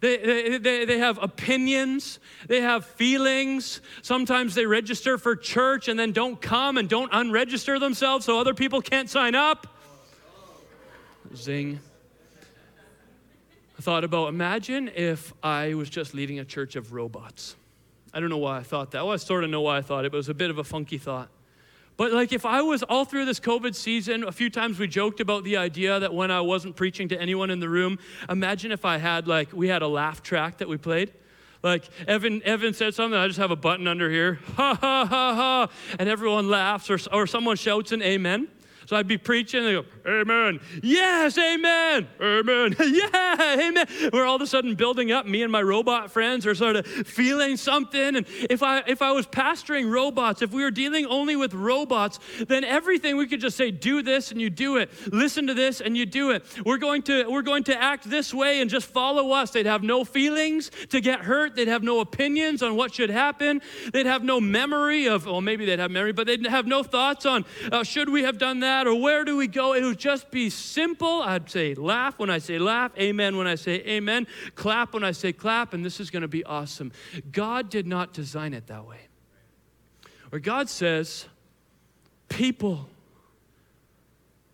They, 0.00 0.58
they, 0.58 0.84
they 0.84 0.98
have 0.98 1.22
opinions, 1.22 2.18
they 2.48 2.60
have 2.60 2.84
feelings. 2.84 3.80
Sometimes 4.02 4.54
they 4.54 4.66
register 4.66 5.16
for 5.16 5.34
church 5.34 5.88
and 5.88 5.98
then 5.98 6.12
don't 6.12 6.40
come 6.40 6.76
and 6.76 6.88
don't 6.88 7.10
unregister 7.12 7.80
themselves 7.80 8.26
so 8.26 8.38
other 8.38 8.54
people 8.54 8.82
can't 8.82 9.08
sign 9.08 9.34
up. 9.34 9.66
Zing. 11.34 11.80
I 13.78 13.82
thought 13.82 14.04
about 14.04 14.28
imagine 14.28 14.90
if 14.94 15.34
I 15.42 15.74
was 15.74 15.90
just 15.90 16.14
leading 16.14 16.38
a 16.38 16.44
church 16.44 16.76
of 16.76 16.92
robots. 16.92 17.56
I 18.14 18.20
don't 18.20 18.30
know 18.30 18.38
why 18.38 18.58
I 18.58 18.62
thought 18.62 18.92
that. 18.92 19.04
Well, 19.04 19.12
I 19.12 19.16
sort 19.16 19.44
of 19.44 19.50
know 19.50 19.60
why 19.60 19.78
I 19.78 19.82
thought 19.82 20.04
it, 20.04 20.12
but 20.12 20.16
it 20.16 20.18
was 20.18 20.28
a 20.28 20.34
bit 20.34 20.50
of 20.50 20.58
a 20.58 20.64
funky 20.64 20.98
thought. 20.98 21.28
But 21.96 22.12
like 22.12 22.32
if 22.32 22.44
I 22.44 22.60
was 22.60 22.82
all 22.82 23.04
through 23.04 23.24
this 23.24 23.40
COVID 23.40 23.74
season, 23.74 24.22
a 24.22 24.32
few 24.32 24.50
times 24.50 24.78
we 24.78 24.86
joked 24.86 25.20
about 25.20 25.44
the 25.44 25.56
idea 25.56 25.98
that 25.98 26.12
when 26.12 26.30
I 26.30 26.40
wasn't 26.42 26.76
preaching 26.76 27.08
to 27.08 27.20
anyone 27.20 27.50
in 27.50 27.60
the 27.60 27.68
room, 27.68 27.98
imagine 28.28 28.70
if 28.70 28.84
I 28.84 28.98
had 28.98 29.26
like 29.26 29.52
we 29.52 29.68
had 29.68 29.82
a 29.82 29.88
laugh 29.88 30.22
track 30.22 30.58
that 30.58 30.68
we 30.68 30.76
played. 30.76 31.12
Like 31.62 31.88
Evan, 32.06 32.42
Evan 32.44 32.74
said 32.74 32.94
something, 32.94 33.18
I 33.18 33.26
just 33.26 33.38
have 33.38 33.50
a 33.50 33.56
button 33.56 33.88
under 33.88 34.10
here, 34.10 34.40
ha 34.56 34.74
ha 34.74 35.06
ha 35.06 35.34
ha, 35.34 35.68
and 35.98 36.08
everyone 36.08 36.48
laughs 36.48 36.90
or, 36.90 36.98
or 37.12 37.26
someone 37.26 37.56
shouts 37.56 37.92
an 37.92 38.02
amen. 38.02 38.48
So 38.86 38.96
I'd 38.96 39.08
be 39.08 39.18
preaching, 39.18 39.64
and 39.64 39.68
they 39.68 39.72
go, 39.72 39.84
Amen. 40.06 40.60
Yes, 40.82 41.36
amen. 41.36 42.06
Amen. 42.20 42.76
yeah, 42.80 43.56
amen. 43.58 43.86
We're 44.12 44.24
all 44.24 44.36
of 44.36 44.42
a 44.42 44.46
sudden 44.46 44.76
building 44.76 45.10
up. 45.10 45.26
Me 45.26 45.42
and 45.42 45.50
my 45.50 45.62
robot 45.62 46.12
friends 46.12 46.46
are 46.46 46.54
sort 46.54 46.76
of 46.76 46.86
feeling 46.86 47.56
something. 47.56 48.16
And 48.16 48.26
if 48.48 48.62
I 48.62 48.84
if 48.86 49.02
I 49.02 49.10
was 49.10 49.26
pastoring 49.26 49.90
robots, 49.90 50.42
if 50.42 50.52
we 50.52 50.62
were 50.62 50.70
dealing 50.70 51.06
only 51.06 51.34
with 51.34 51.52
robots, 51.52 52.20
then 52.46 52.62
everything 52.62 53.16
we 53.16 53.26
could 53.26 53.40
just 53.40 53.56
say, 53.56 53.72
do 53.72 54.02
this 54.02 54.30
and 54.30 54.40
you 54.40 54.50
do 54.50 54.76
it. 54.76 54.90
Listen 55.12 55.48
to 55.48 55.54
this 55.54 55.80
and 55.80 55.96
you 55.96 56.06
do 56.06 56.30
it. 56.30 56.44
We're 56.64 56.78
going 56.78 57.02
to 57.02 57.28
we're 57.28 57.42
going 57.42 57.64
to 57.64 57.82
act 57.82 58.08
this 58.08 58.32
way 58.32 58.60
and 58.60 58.70
just 58.70 58.86
follow 58.86 59.32
us. 59.32 59.50
They'd 59.50 59.66
have 59.66 59.82
no 59.82 60.04
feelings 60.04 60.70
to 60.90 61.00
get 61.00 61.20
hurt. 61.20 61.56
They'd 61.56 61.66
have 61.66 61.82
no 61.82 61.98
opinions 61.98 62.62
on 62.62 62.76
what 62.76 62.94
should 62.94 63.10
happen. 63.10 63.62
They'd 63.92 64.06
have 64.06 64.22
no 64.22 64.40
memory 64.40 65.06
of, 65.06 65.26
well, 65.26 65.40
maybe 65.40 65.66
they'd 65.66 65.80
have 65.80 65.90
memory, 65.90 66.12
but 66.12 66.28
they'd 66.28 66.46
have 66.46 66.66
no 66.66 66.84
thoughts 66.84 67.26
on 67.26 67.44
uh, 67.72 67.82
should 67.82 68.08
we 68.08 68.22
have 68.22 68.38
done 68.38 68.60
that 68.60 68.75
that 68.76 68.86
or 68.86 68.94
where 68.94 69.24
do 69.24 69.36
we 69.36 69.46
go? 69.46 69.72
It 69.72 69.82
would 69.82 69.98
just 69.98 70.30
be 70.30 70.50
simple. 70.50 71.22
I'd 71.22 71.48
say 71.48 71.74
laugh 71.74 72.18
when 72.18 72.28
I 72.28 72.38
say 72.38 72.58
laugh, 72.58 72.92
amen 72.98 73.36
when 73.36 73.46
I 73.46 73.54
say 73.54 73.76
amen, 73.86 74.26
clap 74.54 74.92
when 74.92 75.02
I 75.02 75.12
say 75.12 75.32
clap, 75.32 75.72
and 75.72 75.84
this 75.84 75.98
is 75.98 76.10
going 76.10 76.22
to 76.22 76.28
be 76.28 76.44
awesome. 76.44 76.92
God 77.32 77.70
did 77.70 77.86
not 77.86 78.12
design 78.12 78.52
it 78.52 78.66
that 78.66 78.86
way. 78.86 79.00
Or 80.30 80.38
God 80.38 80.68
says, 80.68 81.26
people 82.28 82.88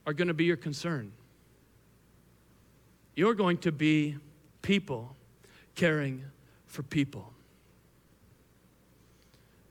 are 0.07 0.13
going 0.13 0.29
to 0.29 0.35
be 0.35 0.45
your 0.45 0.57
concern. 0.57 1.13
You're 3.17 3.35
going 3.35 3.59
to 3.59 3.73
be 3.73 4.17
people 4.63 5.17
caring 5.75 6.25
for 6.67 6.83
people. 6.83 7.33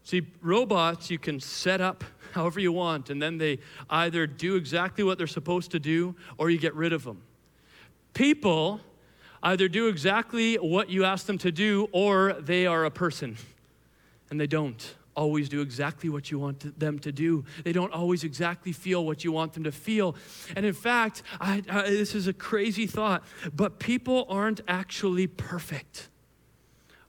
See, 0.04 0.28
robots 0.42 1.10
you 1.10 1.18
can 1.18 1.40
set 1.40 1.80
up 1.80 2.04
however 2.34 2.60
you 2.60 2.72
want, 2.72 3.10
and 3.10 3.22
then 3.22 3.38
they 3.38 3.60
either 3.90 4.28
do 4.28 4.56
exactly 4.56 5.04
what 5.04 5.18
they're 5.18 5.28
supposed 5.28 5.72
to 5.72 5.80
do 5.80 6.16
or 6.38 6.50
you 6.50 6.58
get 6.58 6.74
rid 6.76 6.94
of 6.94 7.04
them. 7.04 7.22
People 8.14 8.82
either 9.44 9.68
do 9.68 9.88
exactly 9.88 10.56
what 10.56 10.90
you 10.90 11.04
ask 11.04 11.26
them 11.26 11.38
to 11.40 11.52
do 11.52 11.90
or 11.92 12.34
they 12.34 12.66
are 12.68 12.86
a 12.86 12.92
person 12.92 13.38
and 14.30 14.40
they 14.40 14.48
don't 14.48 14.96
always 15.16 15.50
do 15.50 15.62
exactly 15.62 16.10
what 16.10 16.32
you 16.32 16.40
want 16.40 16.80
them 16.80 16.98
to 17.00 17.12
do. 17.12 17.44
They 17.64 17.74
don't 17.74 17.92
always 17.92 18.24
exactly 18.24 18.72
feel 18.72 19.06
what 19.06 19.24
you 19.24 19.32
want 19.32 19.54
them 19.54 19.66
to 19.66 19.72
feel. 19.72 20.16
And 20.56 20.66
in 20.66 20.74
fact, 20.74 21.24
I, 21.40 21.62
I, 21.70 21.82
this 21.84 22.16
is 22.16 22.28
a 22.28 22.34
crazy 22.34 22.88
thought, 22.88 23.24
but 23.54 23.80
people 23.80 24.26
aren't 24.30 24.62
actually 24.68 25.28
perfect. 25.28 26.08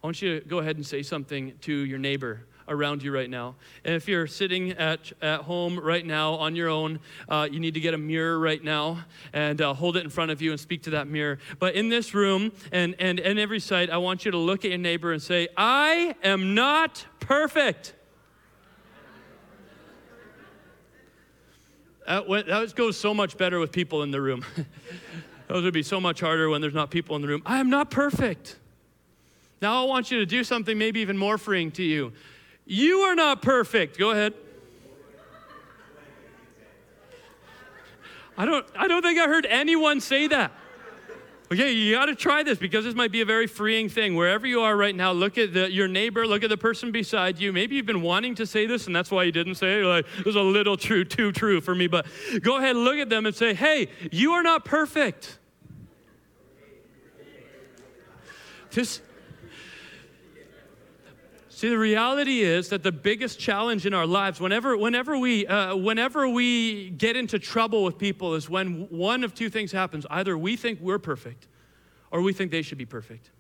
I 0.02 0.06
want 0.06 0.20
you 0.20 0.40
to 0.40 0.46
go 0.46 0.58
ahead 0.58 0.76
and 0.76 0.84
say 0.84 1.02
something 1.02 1.54
to 1.62 1.72
your 1.72 1.98
neighbor 1.98 2.46
around 2.68 3.02
you 3.02 3.12
right 3.12 3.28
now. 3.28 3.54
And 3.84 3.94
if 3.94 4.08
you're 4.08 4.26
sitting 4.26 4.72
at, 4.72 5.12
at 5.20 5.42
home 5.42 5.78
right 5.78 6.04
now 6.04 6.34
on 6.34 6.56
your 6.56 6.68
own, 6.68 7.00
uh, 7.28 7.48
you 7.50 7.60
need 7.60 7.74
to 7.74 7.80
get 7.80 7.94
a 7.94 7.98
mirror 7.98 8.38
right 8.38 8.62
now 8.62 9.04
and 9.32 9.60
uh, 9.60 9.74
hold 9.74 9.96
it 9.96 10.04
in 10.04 10.10
front 10.10 10.30
of 10.30 10.40
you 10.42 10.50
and 10.50 10.60
speak 10.60 10.82
to 10.84 10.90
that 10.90 11.06
mirror. 11.06 11.38
But 11.58 11.74
in 11.74 11.88
this 11.88 12.14
room 12.14 12.52
and, 12.70 12.94
and, 12.98 13.20
and 13.20 13.38
every 13.38 13.60
site, 13.60 13.90
I 13.90 13.98
want 13.98 14.24
you 14.24 14.30
to 14.30 14.38
look 14.38 14.64
at 14.64 14.70
your 14.70 14.78
neighbor 14.78 15.12
and 15.12 15.22
say, 15.22 15.48
I 15.56 16.14
am 16.22 16.54
not 16.54 17.04
perfect. 17.20 17.94
That, 22.06 22.28
went, 22.28 22.46
that 22.48 22.74
goes 22.74 22.96
so 22.96 23.14
much 23.14 23.36
better 23.36 23.58
with 23.58 23.72
people 23.72 24.02
in 24.02 24.10
the 24.10 24.20
room. 24.20 24.44
Those 25.48 25.64
would 25.64 25.74
be 25.74 25.82
so 25.82 26.00
much 26.00 26.20
harder 26.20 26.48
when 26.48 26.60
there's 26.60 26.74
not 26.74 26.90
people 26.90 27.14
in 27.16 27.22
the 27.22 27.28
room. 27.28 27.42
I 27.44 27.60
am 27.60 27.70
not 27.70 27.90
perfect. 27.90 28.56
Now 29.60 29.82
I 29.82 29.86
want 29.86 30.10
you 30.10 30.18
to 30.18 30.26
do 30.26 30.42
something 30.42 30.76
maybe 30.76 31.00
even 31.00 31.16
more 31.16 31.38
freeing 31.38 31.70
to 31.72 31.82
you. 31.82 32.12
You 32.64 32.98
are 33.00 33.14
not 33.14 33.42
perfect. 33.42 33.98
Go 33.98 34.10
ahead. 34.10 34.34
I 38.36 38.46
don't, 38.46 38.66
I 38.76 38.88
don't 38.88 39.02
think 39.02 39.18
I 39.18 39.26
heard 39.26 39.46
anyone 39.46 40.00
say 40.00 40.26
that. 40.28 40.52
Okay, 41.52 41.72
you 41.72 41.94
got 41.94 42.06
to 42.06 42.14
try 42.14 42.42
this 42.42 42.58
because 42.58 42.86
this 42.86 42.94
might 42.94 43.12
be 43.12 43.20
a 43.20 43.26
very 43.26 43.46
freeing 43.46 43.90
thing. 43.90 44.14
Wherever 44.14 44.46
you 44.46 44.62
are 44.62 44.74
right 44.74 44.96
now, 44.96 45.12
look 45.12 45.36
at 45.36 45.52
the, 45.52 45.70
your 45.70 45.86
neighbor, 45.86 46.26
look 46.26 46.42
at 46.42 46.48
the 46.48 46.56
person 46.56 46.90
beside 46.92 47.38
you. 47.38 47.52
Maybe 47.52 47.76
you've 47.76 47.84
been 47.84 48.00
wanting 48.00 48.34
to 48.36 48.46
say 48.46 48.64
this 48.64 48.86
and 48.86 48.96
that's 48.96 49.10
why 49.10 49.24
you 49.24 49.32
didn't 49.32 49.56
say 49.56 49.80
it. 49.80 49.84
Like, 49.84 50.06
was 50.24 50.34
a 50.34 50.40
little 50.40 50.78
true, 50.78 51.04
too 51.04 51.30
true 51.30 51.60
for 51.60 51.74
me. 51.74 51.88
But 51.88 52.06
go 52.40 52.56
ahead, 52.56 52.74
and 52.74 52.86
look 52.86 52.96
at 52.96 53.10
them 53.10 53.26
and 53.26 53.34
say, 53.36 53.52
hey, 53.52 53.88
you 54.10 54.32
are 54.32 54.42
not 54.42 54.64
perfect. 54.64 55.38
This, 58.70 59.02
See, 61.62 61.68
the 61.68 61.78
reality 61.78 62.40
is 62.40 62.70
that 62.70 62.82
the 62.82 62.90
biggest 62.90 63.38
challenge 63.38 63.86
in 63.86 63.94
our 63.94 64.04
lives, 64.04 64.40
whenever, 64.40 64.76
whenever, 64.76 65.16
we, 65.16 65.46
uh, 65.46 65.76
whenever 65.76 66.28
we 66.28 66.90
get 66.90 67.16
into 67.16 67.38
trouble 67.38 67.84
with 67.84 67.98
people, 67.98 68.34
is 68.34 68.50
when 68.50 68.88
one 68.90 69.22
of 69.22 69.32
two 69.32 69.48
things 69.48 69.70
happens. 69.70 70.04
Either 70.10 70.36
we 70.36 70.56
think 70.56 70.80
we're 70.80 70.98
perfect, 70.98 71.46
or 72.10 72.20
we 72.20 72.32
think 72.32 72.50
they 72.50 72.62
should 72.62 72.78
be 72.78 72.84
perfect. 72.84 73.30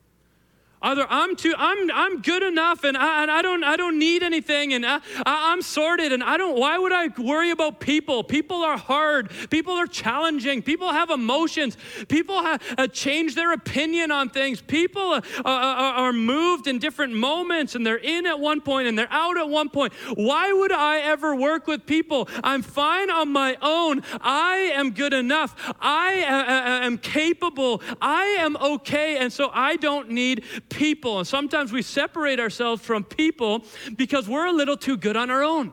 Either 0.82 1.06
I'm 1.08 1.36
too, 1.36 1.54
I'm, 1.56 1.90
I'm 1.92 2.20
good 2.20 2.42
enough 2.42 2.84
and 2.84 2.96
I, 2.96 3.22
and 3.22 3.30
I 3.30 3.40
don't, 3.40 3.62
I 3.62 3.76
don't 3.76 3.98
need 3.98 4.22
anything 4.22 4.74
and 4.74 4.84
I, 4.84 5.00
I, 5.24 5.52
am 5.52 5.62
sorted 5.62 6.12
and 6.12 6.22
I 6.22 6.36
don't, 6.36 6.58
why 6.58 6.76
would 6.78 6.92
I 6.92 7.08
worry 7.18 7.50
about 7.50 7.78
people? 7.78 8.24
People 8.24 8.58
are 8.58 8.76
hard. 8.76 9.30
People 9.50 9.74
are 9.74 9.86
challenging. 9.86 10.62
People 10.62 10.90
have 10.92 11.10
emotions. 11.10 11.76
People 12.08 12.42
have 12.42 12.62
uh, 12.76 12.86
change 12.88 13.34
their 13.34 13.52
opinion 13.52 14.10
on 14.10 14.28
things. 14.28 14.60
People 14.60 15.12
uh, 15.12 15.20
uh, 15.44 15.44
are 15.44 16.12
moved 16.12 16.66
in 16.66 16.78
different 16.78 17.14
moments 17.14 17.74
and 17.74 17.86
they're 17.86 17.96
in 17.96 18.26
at 18.26 18.40
one 18.40 18.60
point 18.60 18.88
and 18.88 18.98
they're 18.98 19.12
out 19.12 19.38
at 19.38 19.48
one 19.48 19.68
point. 19.68 19.92
Why 20.14 20.52
would 20.52 20.72
I 20.72 20.98
ever 21.00 21.36
work 21.36 21.66
with 21.66 21.86
people? 21.86 22.28
I'm 22.42 22.62
fine 22.62 23.10
on 23.10 23.30
my 23.30 23.56
own. 23.62 24.02
I 24.20 24.72
am 24.74 24.90
good 24.90 25.12
enough. 25.12 25.54
I 25.80 26.24
uh, 26.24 26.34
uh, 26.34 26.86
am 26.86 26.98
capable. 26.98 27.82
I 28.00 28.24
am 28.40 28.56
okay. 28.56 29.18
And 29.18 29.32
so 29.32 29.50
I 29.52 29.76
don't 29.76 30.10
need 30.10 30.44
people. 30.72 31.18
And 31.18 31.26
sometimes 31.26 31.72
we 31.72 31.82
separate 31.82 32.40
ourselves 32.40 32.82
from 32.82 33.04
people 33.04 33.64
because 33.96 34.28
we're 34.28 34.46
a 34.46 34.52
little 34.52 34.76
too 34.76 34.96
good 34.96 35.16
on 35.16 35.30
our 35.30 35.42
own. 35.42 35.72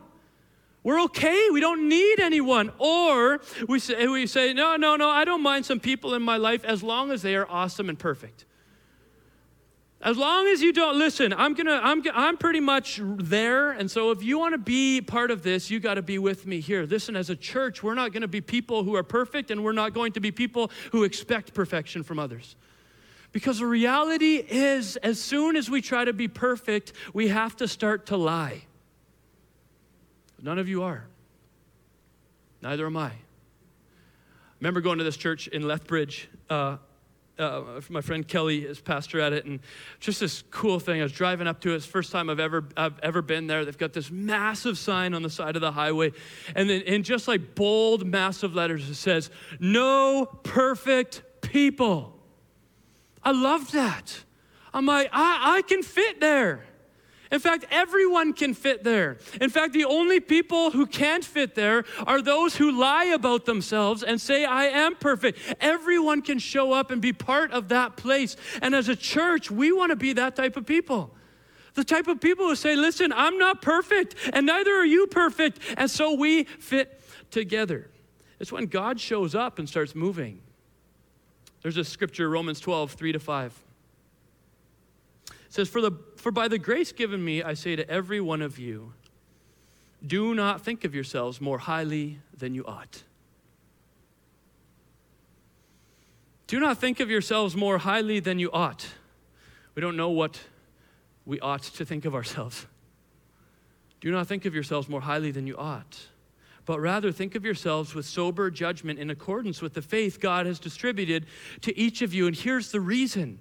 We're 0.83 1.01
okay. 1.03 1.49
We 1.51 1.59
don't 1.59 1.89
need 1.89 2.19
anyone. 2.19 2.71
Or 2.77 3.41
we 3.67 3.79
say, 3.79 4.07
we 4.07 4.27
say, 4.27 4.53
no, 4.53 4.75
no, 4.75 4.95
no, 4.95 5.09
I 5.09 5.25
don't 5.25 5.43
mind 5.43 5.65
some 5.65 5.79
people 5.79 6.13
in 6.13 6.21
my 6.21 6.37
life 6.37 6.63
as 6.63 6.83
long 6.83 7.11
as 7.11 7.21
they 7.21 7.35
are 7.35 7.49
awesome 7.49 7.89
and 7.89 7.99
perfect. 7.99 8.45
As 10.01 10.15
long 10.15 10.47
as 10.47 10.61
you 10.61 10.71
don't 10.71 10.97
listen, 10.97 11.33
I'm 11.33 11.53
gonna, 11.53 11.81
I'm, 11.83 12.01
I'm 12.13 12.37
pretty 12.37 12.61
much 12.61 13.01
there. 13.03 13.71
And 13.71 13.91
so 13.91 14.11
if 14.11 14.23
you 14.23 14.39
want 14.39 14.53
to 14.53 14.57
be 14.57 15.01
part 15.01 15.29
of 15.29 15.43
this, 15.43 15.69
you 15.69 15.81
got 15.81 15.95
to 15.95 16.01
be 16.01 16.17
with 16.17 16.47
me 16.47 16.61
here. 16.61 16.83
Listen, 16.83 17.17
as 17.17 17.29
a 17.29 17.35
church, 17.35 17.83
we're 17.83 17.95
not 17.95 18.13
going 18.13 18.21
to 18.21 18.29
be 18.29 18.39
people 18.39 18.85
who 18.85 18.95
are 18.95 19.03
perfect, 19.03 19.51
and 19.51 19.61
we're 19.61 19.73
not 19.73 19.93
going 19.93 20.13
to 20.13 20.21
be 20.21 20.31
people 20.31 20.71
who 20.93 21.03
expect 21.03 21.53
perfection 21.53 22.03
from 22.03 22.17
others. 22.17 22.55
Because 23.31 23.59
the 23.59 23.65
reality 23.65 24.35
is, 24.35 24.95
as 24.97 25.21
soon 25.21 25.55
as 25.55 25.69
we 25.69 25.81
try 25.81 26.03
to 26.03 26.13
be 26.13 26.27
perfect, 26.27 26.93
we 27.13 27.27
have 27.27 27.55
to 27.57 27.67
start 27.67 28.07
to 28.07 28.17
lie. 28.17 28.63
None 30.41 30.57
of 30.57 30.67
you 30.67 30.83
are. 30.83 31.05
Neither 32.61 32.85
am 32.85 32.97
I. 32.97 33.07
I 33.07 33.13
remember 34.59 34.81
going 34.81 34.97
to 34.97 35.03
this 35.03 35.17
church 35.17 35.47
in 35.47 35.67
Lethbridge. 35.67 36.29
Uh, 36.49 36.77
uh, 37.37 37.79
my 37.89 38.01
friend 38.01 38.27
Kelly 38.27 38.65
is 38.65 38.81
pastor 38.81 39.21
at 39.21 39.31
it, 39.31 39.45
and 39.45 39.61
just 40.01 40.19
this 40.19 40.43
cool 40.51 40.79
thing. 40.79 40.99
I 40.99 41.03
was 41.03 41.13
driving 41.13 41.47
up 41.47 41.61
to 41.61 41.71
it. 41.71 41.75
It's 41.75 41.85
the 41.85 41.91
first 41.91 42.11
time 42.11 42.29
I've 42.29 42.39
ever 42.39 42.65
I've 42.75 42.99
ever 42.99 43.21
been 43.21 43.47
there. 43.47 43.63
They've 43.63 43.77
got 43.77 43.93
this 43.93 44.11
massive 44.11 44.77
sign 44.77 45.13
on 45.13 45.23
the 45.23 45.29
side 45.29 45.55
of 45.55 45.61
the 45.61 45.71
highway, 45.71 46.11
and 46.55 46.69
then 46.69 46.81
in 46.81 47.03
just 47.03 47.29
like 47.29 47.55
bold, 47.55 48.05
massive 48.05 48.55
letters, 48.55 48.89
it 48.89 48.95
says, 48.95 49.29
"No 49.59 50.25
perfect 50.25 51.21
people." 51.39 52.18
I 53.23 53.31
love 53.31 53.71
that. 53.71 54.23
I'm 54.73 54.85
like, 54.85 55.09
I, 55.11 55.57
I 55.57 55.61
can 55.63 55.83
fit 55.83 56.19
there. 56.19 56.65
In 57.31 57.39
fact, 57.39 57.65
everyone 57.69 58.33
can 58.33 58.55
fit 58.55 58.83
there. 58.83 59.17
In 59.39 59.51
fact, 59.51 59.73
the 59.73 59.85
only 59.85 60.19
people 60.19 60.71
who 60.71 60.87
can't 60.87 61.23
fit 61.23 61.53
there 61.53 61.85
are 62.07 62.21
those 62.23 62.55
who 62.55 62.71
lie 62.71 63.05
about 63.05 63.45
themselves 63.45 64.01
and 64.01 64.19
say, 64.19 64.45
I 64.45 64.65
am 64.65 64.95
perfect. 64.95 65.37
Everyone 65.59 66.23
can 66.23 66.39
show 66.39 66.73
up 66.73 66.89
and 66.89 66.99
be 66.99 67.13
part 67.13 67.51
of 67.51 67.67
that 67.69 67.97
place. 67.97 68.35
And 68.63 68.73
as 68.73 68.89
a 68.89 68.95
church, 68.95 69.51
we 69.51 69.71
want 69.71 69.91
to 69.91 69.95
be 69.95 70.13
that 70.13 70.35
type 70.35 70.57
of 70.57 70.65
people. 70.65 71.15
The 71.75 71.83
type 71.83 72.07
of 72.07 72.19
people 72.19 72.47
who 72.47 72.55
say, 72.55 72.75
Listen, 72.75 73.13
I'm 73.13 73.37
not 73.37 73.61
perfect, 73.61 74.15
and 74.33 74.47
neither 74.47 74.71
are 74.71 74.85
you 74.85 75.05
perfect. 75.05 75.59
And 75.77 75.89
so 75.89 76.15
we 76.15 76.45
fit 76.45 76.99
together. 77.29 77.91
It's 78.39 78.51
when 78.51 78.65
God 78.65 78.99
shows 78.99 79.35
up 79.35 79.59
and 79.59 79.69
starts 79.69 79.93
moving. 79.93 80.41
There's 81.61 81.77
a 81.77 81.83
scripture, 81.83 82.29
Romans 82.29 82.59
12, 82.59 82.91
3 82.93 83.11
to 83.13 83.19
5. 83.19 83.59
It 85.27 85.33
says, 85.49 85.67
for, 85.67 85.81
the, 85.81 85.91
for 86.15 86.31
by 86.31 86.47
the 86.47 86.57
grace 86.57 86.91
given 86.91 87.23
me, 87.23 87.43
I 87.43 87.53
say 87.53 87.75
to 87.75 87.89
every 87.89 88.21
one 88.21 88.41
of 88.41 88.59
you, 88.59 88.93
do 90.05 90.33
not 90.33 90.61
think 90.61 90.85
of 90.85 90.95
yourselves 90.95 91.41
more 91.41 91.57
highly 91.57 92.19
than 92.37 92.55
you 92.55 92.65
ought. 92.65 93.03
Do 96.47 96.59
not 96.59 96.77
think 96.77 96.99
of 96.99 97.09
yourselves 97.09 97.55
more 97.55 97.79
highly 97.79 98.19
than 98.19 98.39
you 98.39 98.49
ought. 98.51 98.87
We 99.75 99.81
don't 99.81 99.97
know 99.97 100.09
what 100.09 100.39
we 101.25 101.39
ought 101.39 101.63
to 101.63 101.85
think 101.85 102.05
of 102.05 102.15
ourselves. 102.15 102.65
Do 104.01 104.11
not 104.11 104.27
think 104.27 104.45
of 104.45 104.53
yourselves 104.53 104.87
more 104.87 105.01
highly 105.01 105.31
than 105.31 105.45
you 105.45 105.57
ought 105.57 106.07
but 106.65 106.79
rather 106.79 107.11
think 107.11 107.35
of 107.35 107.45
yourselves 107.45 107.95
with 107.95 108.05
sober 108.05 108.51
judgment 108.51 108.99
in 108.99 109.09
accordance 109.09 109.61
with 109.61 109.73
the 109.73 109.81
faith 109.81 110.19
God 110.19 110.45
has 110.45 110.59
distributed 110.59 111.25
to 111.61 111.77
each 111.77 112.01
of 112.01 112.13
you. 112.13 112.27
And 112.27 112.35
here's 112.35 112.71
the 112.71 112.81
reason 112.81 113.39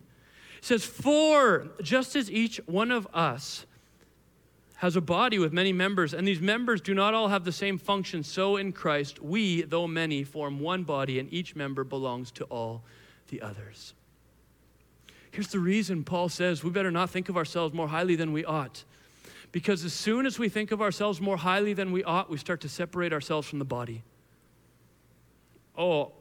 it 0.58 0.64
says, 0.64 0.84
For 0.84 1.68
just 1.82 2.16
as 2.16 2.30
each 2.30 2.60
one 2.66 2.90
of 2.90 3.06
us 3.12 3.66
has 4.76 4.94
a 4.94 5.00
body 5.00 5.38
with 5.38 5.52
many 5.52 5.72
members, 5.72 6.14
and 6.14 6.26
these 6.26 6.40
members 6.40 6.80
do 6.80 6.94
not 6.94 7.12
all 7.12 7.28
have 7.28 7.44
the 7.44 7.52
same 7.52 7.78
function, 7.78 8.22
so 8.22 8.56
in 8.56 8.72
Christ, 8.72 9.20
we, 9.20 9.62
though 9.62 9.88
many, 9.88 10.22
form 10.22 10.60
one 10.60 10.84
body, 10.84 11.18
and 11.18 11.32
each 11.32 11.56
member 11.56 11.82
belongs 11.82 12.30
to 12.32 12.44
all 12.44 12.82
the 13.28 13.42
others. 13.42 13.94
Here's 15.32 15.48
the 15.48 15.58
reason 15.58 16.04
Paul 16.04 16.28
says 16.28 16.64
we 16.64 16.70
better 16.70 16.90
not 16.90 17.10
think 17.10 17.28
of 17.28 17.36
ourselves 17.36 17.74
more 17.74 17.88
highly 17.88 18.16
than 18.16 18.32
we 18.32 18.44
ought. 18.44 18.84
Because 19.50 19.84
as 19.84 19.92
soon 19.92 20.26
as 20.26 20.38
we 20.38 20.48
think 20.48 20.72
of 20.72 20.82
ourselves 20.82 21.20
more 21.20 21.38
highly 21.38 21.72
than 21.72 21.90
we 21.90 22.04
ought, 22.04 22.28
we 22.28 22.36
start 22.36 22.60
to 22.62 22.68
separate 22.68 23.12
ourselves 23.12 23.48
from 23.48 23.58
the 23.58 23.64
body. 23.64 24.02
Oh, 25.76 26.12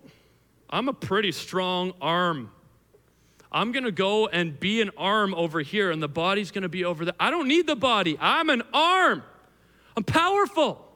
I'm 0.70 0.88
a 0.88 0.94
pretty 0.94 1.32
strong 1.32 1.94
arm. 2.02 2.52
I'm 3.52 3.72
going 3.72 3.86
to 3.86 3.92
go 3.92 4.28
and 4.28 4.60
be 4.60 4.82
an 4.82 4.92
arm 4.98 5.34
over 5.34 5.62
here, 5.62 5.92
and 5.92 6.02
the 6.02 6.08
body's 6.08 6.52
going 6.52 6.64
to 6.64 6.70
be 6.70 6.86
over 6.86 7.06
there. 7.06 7.16
I 7.20 7.30
don't 7.30 7.48
need 7.48 7.68
the 7.68 7.76
body. 7.76 8.18
I'm 8.20 8.50
an 8.50 8.64
arm. 8.74 9.24
I'm 9.96 10.04
powerful. 10.04 10.87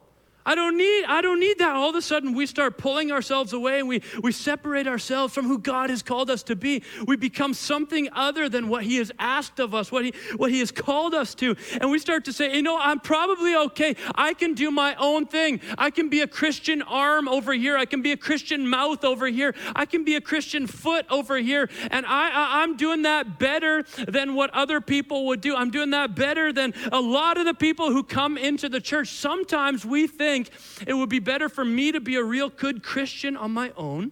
I 0.45 0.55
don't 0.55 0.77
need, 0.77 1.05
I 1.05 1.21
don't 1.21 1.39
need 1.39 1.59
that. 1.59 1.75
All 1.75 1.89
of 1.89 1.95
a 1.95 2.01
sudden, 2.01 2.33
we 2.33 2.45
start 2.45 2.77
pulling 2.77 3.11
ourselves 3.11 3.53
away 3.53 3.79
and 3.79 3.87
we, 3.87 4.01
we 4.21 4.31
separate 4.31 4.87
ourselves 4.87 5.33
from 5.33 5.45
who 5.45 5.57
God 5.57 5.89
has 5.89 6.01
called 6.01 6.29
us 6.29 6.43
to 6.43 6.55
be. 6.55 6.83
We 7.05 7.15
become 7.15 7.53
something 7.53 8.09
other 8.13 8.49
than 8.49 8.67
what 8.69 8.83
He 8.83 8.97
has 8.97 9.11
asked 9.19 9.59
of 9.59 9.75
us, 9.75 9.91
what 9.91 10.05
He, 10.05 10.13
what 10.37 10.51
he 10.51 10.59
has 10.59 10.71
called 10.71 11.13
us 11.13 11.33
to. 11.35 11.55
And 11.79 11.89
we 11.91 11.99
start 11.99 12.25
to 12.25 12.33
say, 12.33 12.55
you 12.55 12.61
know, 12.61 12.77
I'm 12.79 12.99
probably 12.99 13.55
okay. 13.55 13.95
I 14.15 14.33
can 14.33 14.53
do 14.53 14.71
my 14.71 14.95
own 14.95 15.25
thing. 15.25 15.61
I 15.77 15.89
can 15.89 16.09
be 16.09 16.21
a 16.21 16.27
Christian 16.27 16.81
arm 16.81 17.27
over 17.27 17.53
here. 17.53 17.77
I 17.77 17.85
can 17.85 18.01
be 18.01 18.11
a 18.11 18.17
Christian 18.17 18.67
mouth 18.67 19.03
over 19.03 19.27
here. 19.27 19.55
I 19.75 19.85
can 19.85 20.03
be 20.03 20.15
a 20.15 20.21
Christian 20.21 20.67
foot 20.67 21.05
over 21.09 21.37
here. 21.37 21.69
And 21.89 22.05
I, 22.05 22.29
I, 22.29 22.63
I'm 22.63 22.77
doing 22.77 23.03
that 23.03 23.39
better 23.39 23.83
than 24.07 24.35
what 24.35 24.49
other 24.51 24.81
people 24.81 25.27
would 25.27 25.41
do. 25.41 25.55
I'm 25.55 25.71
doing 25.71 25.91
that 25.91 26.15
better 26.15 26.51
than 26.53 26.73
a 26.91 26.99
lot 26.99 27.37
of 27.37 27.45
the 27.45 27.53
people 27.53 27.91
who 27.91 28.03
come 28.03 28.37
into 28.37 28.69
the 28.69 28.81
church. 28.81 29.09
Sometimes 29.09 29.85
we 29.85 30.07
think, 30.07 30.30
think 30.31 30.49
it 30.87 30.93
would 30.93 31.09
be 31.09 31.19
better 31.19 31.49
for 31.49 31.65
me 31.65 31.91
to 31.91 31.99
be 31.99 32.15
a 32.15 32.23
real 32.23 32.49
good 32.49 32.83
Christian 32.83 33.35
on 33.35 33.51
my 33.51 33.71
own 33.75 34.11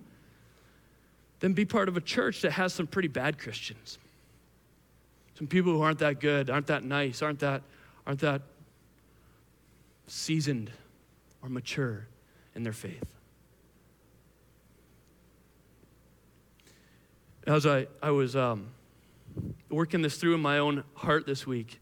than 1.39 1.53
be 1.53 1.65
part 1.65 1.87
of 1.87 1.95
a 1.95 2.01
church 2.01 2.41
that 2.41 2.51
has 2.51 2.73
some 2.73 2.87
pretty 2.87 3.07
bad 3.07 3.39
Christians. 3.39 3.97
Some 5.35 5.47
people 5.47 5.71
who 5.71 5.81
aren't 5.81 5.99
that 5.99 6.19
good, 6.19 6.49
aren't 6.49 6.67
that 6.67 6.83
nice, 6.83 7.21
aren't 7.21 7.39
that, 7.39 7.61
aren't 8.05 8.19
that 8.19 8.41
seasoned 10.07 10.69
or 11.41 11.47
mature 11.47 12.07
in 12.55 12.63
their 12.63 12.73
faith. 12.73 13.05
As 17.47 17.65
I, 17.65 17.87
I 18.01 18.11
was 18.11 18.35
um, 18.35 18.67
working 19.69 20.01
this 20.01 20.17
through 20.17 20.35
in 20.35 20.41
my 20.41 20.57
own 20.57 20.83
heart 20.95 21.25
this 21.25 21.47
week, 21.47 21.79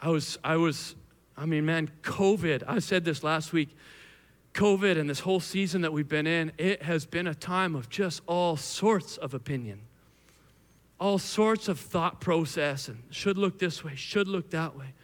I 0.00 0.08
was, 0.08 0.38
I 0.42 0.56
was 0.56 0.94
I 1.36 1.46
mean, 1.46 1.66
man, 1.66 1.90
COVID, 2.02 2.62
I 2.66 2.78
said 2.78 3.04
this 3.04 3.22
last 3.22 3.52
week. 3.52 3.76
COVID 4.54 4.98
and 4.98 5.08
this 5.08 5.20
whole 5.20 5.40
season 5.40 5.82
that 5.82 5.92
we've 5.92 6.08
been 6.08 6.26
in, 6.26 6.50
it 6.56 6.82
has 6.82 7.04
been 7.04 7.26
a 7.26 7.34
time 7.34 7.74
of 7.74 7.90
just 7.90 8.22
all 8.26 8.56
sorts 8.56 9.18
of 9.18 9.34
opinion, 9.34 9.80
all 10.98 11.18
sorts 11.18 11.68
of 11.68 11.78
thought 11.78 12.22
process, 12.22 12.88
and 12.88 13.02
should 13.10 13.36
look 13.36 13.58
this 13.58 13.84
way, 13.84 13.94
should 13.94 14.28
look 14.28 14.50
that 14.50 14.74
way. 14.74 14.94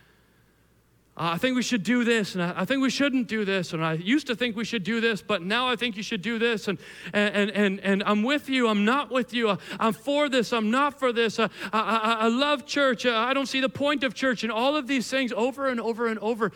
Uh, 1.15 1.33
I 1.35 1.39
think 1.39 1.57
we 1.57 1.63
should 1.63 1.83
do 1.83 2.05
this, 2.05 2.35
and 2.35 2.43
I, 2.43 2.63
I, 2.63 2.65
think 2.65 2.81
we 2.81 2.89
shouldn't 2.89 3.29
do 3.29 3.45
this, 3.45 3.75
and 3.75 3.85
I 3.85 3.95
used 3.95 4.27
to 4.29 4.35
think 4.35 4.57
we 4.57 4.65
should 4.65 4.83
do 4.83 4.99
this, 4.99 5.21
but 5.21 5.43
now 5.43 5.69
I 5.69 5.77
think 5.77 5.95
you 5.95 6.03
should 6.03 6.23
do 6.23 6.39
this, 6.39 6.69
and, 6.69 6.79
and, 7.13 7.51
and, 7.51 7.81
and 7.81 8.03
I'm 8.07 8.23
with 8.23 8.49
you, 8.49 8.67
I'm 8.67 8.87
not 8.87 9.11
with 9.11 9.35
you, 9.35 9.51
uh, 9.51 9.57
I'm 9.79 9.93
for 9.93 10.31
this, 10.31 10.55
I'm 10.55 10.71
not 10.71 10.99
for 10.99 11.13
this, 11.13 11.39
uh, 11.39 11.49
I, 11.71 11.81
I, 11.81 12.13
I, 12.25 12.29
love 12.29 12.65
church, 12.65 13.05
I 13.05 13.35
don't 13.35 13.45
see 13.45 13.61
the 13.61 13.69
point 13.69 14.05
of 14.05 14.15
church, 14.15 14.43
and 14.43 14.51
all 14.51 14.75
of 14.75 14.87
these 14.87 15.11
things 15.11 15.33
over 15.33 15.69
and 15.69 15.79
over 15.79 16.07
and 16.07 16.19
over. 16.21 16.51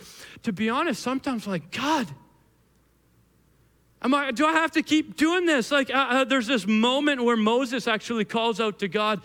To 0.45 0.55
be 0.55 0.71
honest, 0.71 1.03
sometimes 1.03 1.45
I'm 1.45 1.53
like, 1.53 1.71
God, 1.71 2.09
Am 4.03 4.15
I, 4.15 4.31
do 4.31 4.47
I 4.47 4.53
have 4.53 4.73
to 4.73 4.83
keep 4.83 5.17
doing 5.17 5.47
this? 5.47 5.73
Like, 5.73 5.91
uh, 5.91 5.95
uh, 5.95 6.25
there's 6.25 6.47
this 6.47 6.67
moment 6.67 7.25
where 7.25 7.37
Moses 7.37 7.89
actually 7.89 8.25
calls 8.25 8.61
out 8.61 8.79
to 8.81 8.89
God 8.89 9.21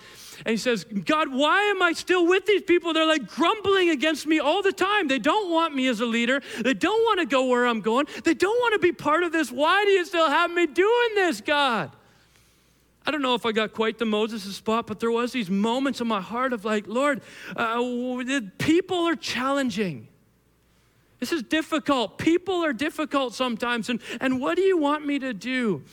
and 0.46 0.52
he 0.52 0.58
says, 0.58 0.84
God, 0.84 1.32
why 1.32 1.62
am 1.64 1.82
I 1.82 1.94
still 1.94 2.26
with 2.28 2.46
these 2.46 2.62
people? 2.64 2.94
They're 2.94 3.06
like 3.06 3.28
grumbling 3.28 3.90
against 3.90 4.26
me 4.26 4.40
all 4.40 4.62
the 4.62 4.72
time. 4.72 5.08
They 5.08 5.20
don't 5.20 5.52
want 5.52 5.76
me 5.76 5.88
as 5.88 6.00
a 6.00 6.06
leader. 6.06 6.42
They 6.60 6.74
don't 6.74 7.04
want 7.04 7.20
to 7.20 7.26
go 7.26 7.46
where 7.46 7.66
I'm 7.68 7.82
going. 7.82 8.08
They 8.24 8.34
don't 8.34 8.58
want 8.60 8.74
to 8.74 8.80
be 8.80 8.92
part 8.92 9.24
of 9.24 9.32
this. 9.32 9.52
Why 9.52 9.84
do 9.86 9.92
you 9.92 10.06
still 10.06 10.30
have 10.30 10.52
me 10.52 10.66
doing 10.66 11.10
this, 11.16 11.42
God? 11.42 11.92
I 13.06 13.12
don't 13.12 13.22
know 13.22 13.36
if 13.36 13.46
I 13.46 13.52
got 13.52 13.74
quite 13.74 13.98
the 13.98 14.06
Moses 14.06 14.44
spot, 14.56 14.88
but 14.88 15.00
there 15.00 15.12
was 15.12 15.32
these 15.32 15.50
moments 15.50 16.02
in 16.02 16.08
my 16.08 16.22
heart 16.22 16.54
of 16.54 16.66
like, 16.66 16.88
Lord, 16.88 17.22
uh, 17.56 17.82
people 18.58 19.08
are 19.08 19.16
challenging. 19.16 20.08
This 21.20 21.32
is 21.32 21.44
difficult. 21.44 22.18
People 22.18 22.64
are 22.64 22.74
difficult 22.74 23.34
sometimes. 23.36 23.90
And, 23.90 24.02
and 24.20 24.40
what 24.40 24.56
do 24.56 24.64
you 24.64 24.78
want 24.78 25.06
me 25.06 25.20
to 25.20 25.34
do? 25.34 25.84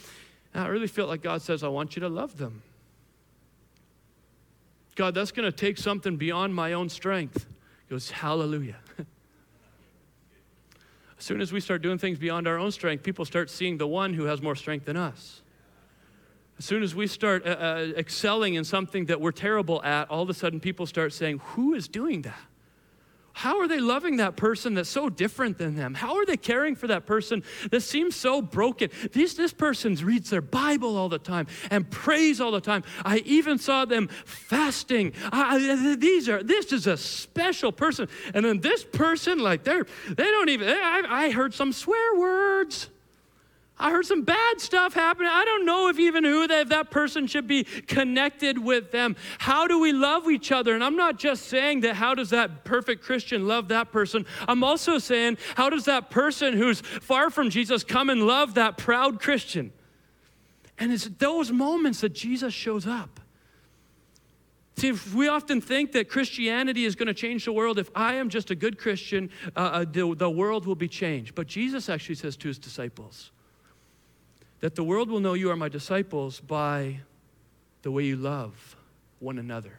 And 0.55 0.64
I 0.64 0.69
really 0.69 0.87
feel 0.87 1.07
like 1.07 1.23
God 1.23 1.43
says, 1.43 1.62
I 1.62 1.69
want 1.69 1.97
you 1.97 2.00
to 2.00 2.09
love 2.09 2.38
them. 2.38 2.62
God, 4.99 5.14
that's 5.14 5.31
going 5.31 5.49
to 5.49 5.57
take 5.57 5.78
something 5.78 6.17
beyond 6.17 6.57
my 6.57 6.73
own 6.73 6.88
strength. 6.88 7.47
He 7.87 7.95
goes, 7.95 8.11
Hallelujah. 8.11 8.78
as 8.99 9.07
soon 11.25 11.40
as 11.40 11.52
we 11.52 11.61
start 11.61 11.83
doing 11.83 11.99
things 11.99 12.19
beyond 12.19 12.49
our 12.49 12.59
own 12.59 12.73
strength, 12.73 13.05
people 13.05 13.25
start 13.25 13.49
seeing 13.49 13.78
the 13.78 13.87
one 13.87 14.12
who 14.12 14.25
has 14.25 14.43
more 14.43 14.57
strength 14.57 14.87
than 14.87 14.97
us. 14.97 15.43
As 16.59 16.64
soon 16.64 16.83
as 16.83 16.97
we 16.97 17.07
start 17.07 17.47
uh, 17.47 17.50
uh, 17.50 17.93
excelling 17.97 18.55
in 18.55 18.64
something 18.64 19.07
that 19.07 19.21
we're 19.21 19.31
terrible 19.31 19.81
at, 19.85 20.11
all 20.11 20.25
of 20.25 20.31
a 20.31 20.35
sudden 20.35 20.59
people 20.59 20.85
start 20.85 21.12
saying, 21.12 21.38
Who 21.50 21.75
is 21.75 21.87
doing 21.87 22.23
that? 22.23 22.40
How 23.38 23.61
are 23.61 23.68
they 23.68 23.78
loving 23.78 24.16
that 24.16 24.35
person 24.35 24.75
that's 24.75 24.88
so 24.88 25.09
different 25.09 25.59
than 25.59 25.76
them? 25.76 25.95
How 25.95 26.16
are 26.16 26.26
they 26.26 26.37
caring 26.37 26.75
for 26.75 26.88
that 26.88 27.07
person 27.07 27.45
that 27.71 27.83
seems 27.83 28.16
so 28.16 28.42
broken? 28.42 28.90
This, 29.12 29.35
this 29.35 29.52
person 29.52 29.95
reads 29.95 30.28
their 30.28 30.40
Bible 30.40 30.97
all 30.97 31.09
the 31.09 31.21
time 31.21 31.47
and 31.71 31.88
prays 31.88 32.40
all 32.40 32.50
the 32.50 32.61
time. 32.61 32.83
I 33.04 33.18
even 33.18 33.57
saw 33.59 33.85
them 33.85 34.09
fasting. 34.25 35.12
I, 35.30 35.97
these 36.00 36.28
are 36.28 36.42
this 36.42 36.73
is 36.73 36.88
a 36.88 36.97
special 36.97 37.71
person. 37.71 38.09
And 38.35 38.45
then 38.45 38.59
this 38.59 38.83
person, 38.83 39.38
like 39.38 39.62
they're 39.62 39.87
they 40.09 40.25
don't 40.25 40.49
even. 40.49 40.68
I, 40.68 41.04
I 41.09 41.30
heard 41.30 41.54
some 41.54 41.73
swear 41.73 42.16
words. 42.16 42.90
I 43.80 43.90
heard 43.90 44.06
some 44.06 44.23
bad 44.23 44.61
stuff 44.61 44.94
happening. 44.94 45.30
I 45.32 45.44
don't 45.44 45.64
know 45.64 45.88
if 45.88 45.99
even 45.99 46.25
who 46.25 46.47
that, 46.49 46.68
that 46.70 46.90
person 46.90 47.26
should 47.26 47.47
be 47.47 47.64
connected 47.64 48.58
with 48.58 48.90
them. 48.90 49.16
How 49.38 49.66
do 49.66 49.80
we 49.80 49.92
love 49.92 50.28
each 50.28 50.50
other? 50.50 50.75
And 50.75 50.82
I'm 50.82 50.97
not 50.97 51.18
just 51.18 51.47
saying 51.47 51.80
that 51.80 51.94
how 51.94 52.14
does 52.14 52.30
that 52.30 52.64
perfect 52.64 53.02
Christian 53.02 53.47
love 53.47 53.68
that 53.68 53.92
person? 53.92 54.26
I'm 54.49 54.64
also 54.64 54.99
saying 54.99 55.38
how 55.54 55.70
does 55.70 55.85
that 55.85 56.11
person 56.11 56.54
who's 56.54 56.80
far 56.80 57.30
from 57.30 57.50
Jesus 57.50 57.85
come 57.85 58.11
and 58.11 58.26
love 58.26 58.54
that 58.54 58.78
proud 58.78 59.20
Christian? 59.20 59.73
And 60.78 60.92
it's 60.92 61.04
those 61.18 61.50
moments 61.50 62.00
that 62.00 62.14
Jesus 62.14 62.54
shows 62.54 62.87
up. 62.87 63.20
See, 64.76 64.92
we 65.12 65.26
often 65.26 65.61
think 65.61 65.90
that 65.92 66.08
Christianity 66.08 66.85
is 66.85 66.94
going 66.94 67.08
to 67.08 67.14
change 67.14 67.44
the 67.44 67.52
world. 67.52 67.80
If 67.80 67.90
I 67.97 68.14
am 68.14 68.28
just 68.28 68.52
a 68.52 68.54
good 68.54 68.78
Christian, 68.78 69.28
uh, 69.56 69.58
uh, 69.58 69.85
the, 69.90 70.14
the 70.14 70.30
world 70.30 70.66
will 70.66 70.76
be 70.76 70.87
changed. 70.87 71.35
But 71.35 71.49
Jesus 71.49 71.88
actually 71.88 72.14
says 72.14 72.37
to 72.37 72.47
his 72.47 72.61
disciples, 72.61 73.32
that 74.60 74.74
the 74.74 74.84
world 74.84 75.10
will 75.10 75.20
know 75.20 75.34
you 75.34 75.50
are 75.50 75.56
my 75.56 75.68
disciples 75.68 76.40
by 76.40 77.00
the 77.82 77.90
way 77.90 78.04
you 78.04 78.16
love 78.16 78.76
one 79.20 79.38
another. 79.38 79.78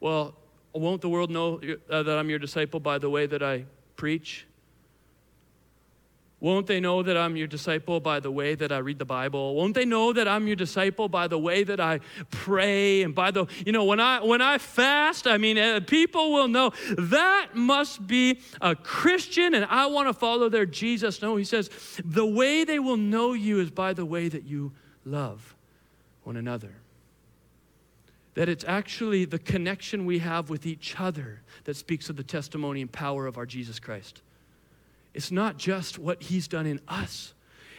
Well, 0.00 0.34
won't 0.72 1.00
the 1.00 1.08
world 1.08 1.30
know 1.30 1.60
uh, 1.90 2.02
that 2.02 2.18
I'm 2.18 2.28
your 2.28 2.38
disciple 2.38 2.80
by 2.80 2.98
the 2.98 3.10
way 3.10 3.26
that 3.26 3.42
I 3.42 3.66
preach 3.96 4.46
won't 6.42 6.66
they 6.66 6.80
know 6.80 7.04
that 7.04 7.16
I'm 7.16 7.36
your 7.36 7.46
disciple 7.46 8.00
by 8.00 8.18
the 8.18 8.30
way 8.32 8.56
that 8.56 8.72
I 8.72 8.78
read 8.78 8.98
the 8.98 9.04
Bible? 9.04 9.54
Won't 9.54 9.76
they 9.76 9.84
know 9.84 10.12
that 10.12 10.26
I'm 10.26 10.48
your 10.48 10.56
disciple 10.56 11.08
by 11.08 11.28
the 11.28 11.38
way 11.38 11.62
that 11.62 11.78
I 11.78 12.00
pray 12.32 13.04
and 13.04 13.14
by 13.14 13.30
the 13.30 13.46
you 13.64 13.70
know 13.70 13.84
when 13.84 14.00
I 14.00 14.24
when 14.24 14.42
I 14.42 14.58
fast, 14.58 15.28
I 15.28 15.38
mean 15.38 15.56
uh, 15.56 15.78
people 15.86 16.32
will 16.32 16.48
know 16.48 16.72
that 16.98 17.50
must 17.54 18.08
be 18.08 18.40
a 18.60 18.74
Christian 18.74 19.54
and 19.54 19.64
I 19.66 19.86
want 19.86 20.08
to 20.08 20.12
follow 20.12 20.48
their 20.48 20.66
Jesus. 20.66 21.22
No, 21.22 21.36
he 21.36 21.44
says 21.44 21.70
the 22.04 22.26
way 22.26 22.64
they 22.64 22.80
will 22.80 22.96
know 22.96 23.34
you 23.34 23.60
is 23.60 23.70
by 23.70 23.92
the 23.92 24.04
way 24.04 24.28
that 24.28 24.42
you 24.42 24.72
love 25.04 25.54
one 26.24 26.36
another. 26.36 26.74
That 28.34 28.48
it's 28.48 28.64
actually 28.66 29.26
the 29.26 29.38
connection 29.38 30.06
we 30.06 30.18
have 30.18 30.50
with 30.50 30.66
each 30.66 30.98
other 30.98 31.42
that 31.62 31.76
speaks 31.76 32.10
of 32.10 32.16
the 32.16 32.24
testimony 32.24 32.80
and 32.80 32.90
power 32.90 33.28
of 33.28 33.38
our 33.38 33.46
Jesus 33.46 33.78
Christ. 33.78 34.22
It's 35.14 35.30
not 35.30 35.56
just 35.56 35.98
what 35.98 36.22
He's 36.22 36.48
done 36.48 36.66
in 36.66 36.80
us, 36.88 37.34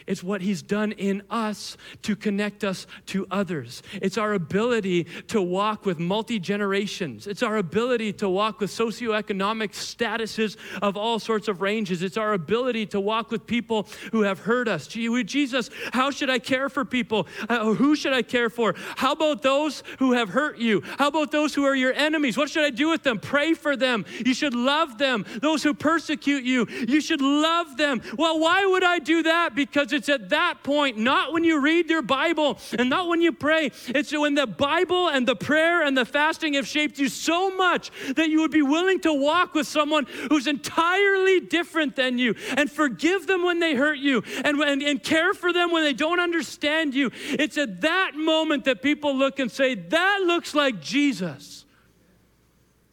it's 0.07 0.24
what 0.24 0.41
He's 0.41 0.62
done 0.62 0.91
in 0.93 1.24
us 1.29 1.77
to 2.03 2.15
connect 2.15 2.63
us 2.63 2.88
to 3.07 3.25
others. 3.31 3.81
It's 4.01 4.17
our 4.17 4.33
ability 4.33 5.05
to 5.27 5.41
walk 5.41 5.86
with 5.86 6.00
multi 6.00 6.39
generations. 6.39 7.27
It's 7.27 7.43
our 7.43 7.57
ability 7.57 8.13
to 8.13 8.29
walk 8.29 8.60
with 8.60 8.72
socioeconomic 8.72 9.72
statuses 9.72 10.57
of 10.81 10.98
all 10.98 11.19
sorts 11.19 11.48
of 11.48 11.62
ranges. 11.62 12.03
It's 12.03 12.17
our 12.17 12.33
ability 12.33 12.88
to 12.88 13.00
walk 13.00 13.31
with 13.31 13.48
people 13.48 13.88
who 14.12 14.22
have 14.22 14.39
hurt 14.39 14.67
us. 14.67 14.88
Jesus, 14.88 15.69
how 15.91 16.12
should 16.12 16.29
I 16.29 16.39
care 16.39 16.69
for 16.69 16.86
people? 16.86 17.27
Uh, 17.48 17.74
who 17.74 17.95
should 17.95 18.13
I 18.13 18.22
care 18.22 18.50
for? 18.50 18.75
How 18.98 19.13
about 19.13 19.41
those 19.41 19.83
who 20.00 20.13
have 20.13 20.29
hurt 20.29 20.57
you? 20.57 20.81
How 20.98 21.07
about 21.07 21.31
those 21.31 21.53
who 21.55 21.63
are 21.63 21.75
your 21.75 21.93
enemies? 21.93 22.38
What 22.38 22.49
should 22.49 22.63
I 22.63 22.69
do 22.69 22.89
with 22.89 23.04
them? 23.04 23.19
Pray 23.19 23.54
for 23.54 23.75
them. 23.75 24.06
You 24.25 24.34
should 24.34 24.54
love 24.54 24.97
them. 24.97 25.25
Those 25.41 25.63
who 25.63 25.73
persecute 25.73 26.43
you, 26.43 26.67
you 26.88 27.01
should 27.01 27.21
love 27.21 27.77
them. 27.77 28.01
Well, 28.17 28.39
why 28.39 28.65
would 28.65 28.84
I 28.84 28.99
do 28.99 29.23
that? 29.23 29.56
Because 29.56 29.92
it's 29.93 30.10
at 30.10 30.29
that 30.29 30.63
point, 30.63 30.97
not 30.97 31.34
when 31.34 31.43
you 31.43 31.60
read 31.60 31.89
your 31.89 32.01
Bible 32.01 32.60
and 32.77 32.89
not 32.89 33.08
when 33.08 33.21
you 33.21 33.32
pray. 33.32 33.71
It's 33.88 34.12
when 34.12 34.36
the 34.36 34.47
Bible 34.47 35.10
and 35.10 35.27
the 35.27 35.36
prayer 35.36 35.84
and 35.84 35.97
the 35.97 36.06
fasting 36.06 36.53
have 36.53 36.67
shaped 36.67 36.99
you 36.99 37.10
so 37.10 37.56
much 37.56 37.91
that 38.15 38.29
you 38.29 38.41
would 38.41 38.51
be 38.51 38.62
willing 38.62 38.99
to 39.01 39.13
walk 39.13 39.53
with 39.53 39.67
someone 39.67 40.06
who's 40.29 40.47
entirely 40.47 41.39
different 41.39 41.95
than 41.95 42.17
you 42.17 42.36
and 42.58 42.71
forgive 42.71 43.27
them 43.27 43.43
when 43.43 43.60
they 43.60 43.75
hurt 43.75 43.97
you 43.97 44.23
and, 44.43 44.60
and, 44.60 44.82
and 44.82 45.03
care 45.03 45.34
for 45.34 45.53
them 45.53 45.71
when 45.71 45.84
they 45.84 45.93
don't 45.93 46.19
understand 46.19 46.93
you. 46.93 47.12
It's 47.29 47.58
at 47.58 47.82
that 47.82 48.15
moment 48.15 48.65
that 48.65 48.82
people 48.82 49.15
look 49.15 49.39
and 49.39 49.51
say, 49.51 49.75
That 49.75 50.21
looks 50.25 50.53
like 50.53 50.82
Jesus. 50.82 51.65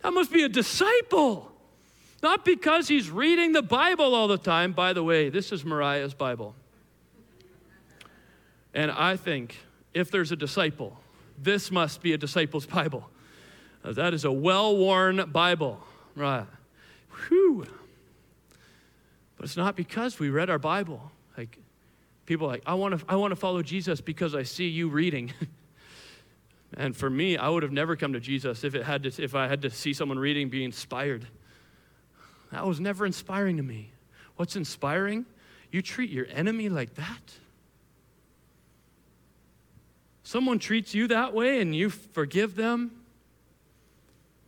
That 0.02 0.12
must 0.12 0.32
be 0.32 0.42
a 0.42 0.48
disciple. 0.48 1.50
Not 2.22 2.44
because 2.44 2.88
he's 2.88 3.10
reading 3.10 3.52
the 3.52 3.62
Bible 3.62 4.14
all 4.14 4.28
the 4.28 4.38
time. 4.38 4.72
By 4.72 4.92
the 4.92 5.02
way, 5.02 5.30
this 5.30 5.52
is 5.52 5.64
Mariah's 5.64 6.14
Bible. 6.14 6.54
And 8.74 8.90
I 8.90 9.16
think 9.16 9.56
if 9.94 10.10
there's 10.10 10.32
a 10.32 10.36
disciple, 10.36 10.98
this 11.38 11.70
must 11.70 12.02
be 12.02 12.12
a 12.12 12.18
disciple's 12.18 12.66
Bible. 12.66 13.08
Uh, 13.84 13.92
that 13.92 14.14
is 14.14 14.24
a 14.24 14.32
well 14.32 14.76
worn 14.76 15.30
Bible. 15.30 15.80
Right. 16.14 16.46
Whew. 17.28 17.66
But 19.36 19.44
it's 19.44 19.56
not 19.56 19.74
because 19.74 20.18
we 20.18 20.28
read 20.28 20.50
our 20.50 20.58
Bible. 20.58 21.10
Like, 21.36 21.58
people 22.26 22.46
like, 22.46 22.62
I 22.66 22.74
want 22.74 22.98
to 22.98 23.04
I 23.08 23.16
want 23.16 23.32
to 23.32 23.36
follow 23.36 23.62
Jesus 23.62 24.00
because 24.00 24.34
I 24.34 24.42
see 24.42 24.68
you 24.68 24.88
reading. 24.88 25.32
and 26.76 26.94
for 26.94 27.08
me, 27.08 27.36
I 27.36 27.48
would 27.48 27.62
have 27.62 27.72
never 27.72 27.96
come 27.96 28.12
to 28.12 28.20
Jesus 28.20 28.64
if, 28.64 28.74
it 28.74 28.84
had 28.84 29.02
to, 29.04 29.22
if 29.22 29.34
I 29.34 29.48
had 29.48 29.62
to 29.62 29.70
see 29.70 29.92
someone 29.92 30.18
reading 30.18 30.50
be 30.50 30.62
inspired. 30.62 31.26
That 32.52 32.66
was 32.66 32.80
never 32.80 33.06
inspiring 33.06 33.56
to 33.56 33.62
me. 33.62 33.92
What's 34.36 34.56
inspiring? 34.56 35.24
You 35.70 35.82
treat 35.82 36.10
your 36.10 36.26
enemy 36.30 36.68
like 36.68 36.94
that? 36.94 37.34
Someone 40.30 40.60
treats 40.60 40.94
you 40.94 41.08
that 41.08 41.34
way 41.34 41.60
and 41.60 41.74
you 41.74 41.90
forgive 41.90 42.54
them, 42.54 42.92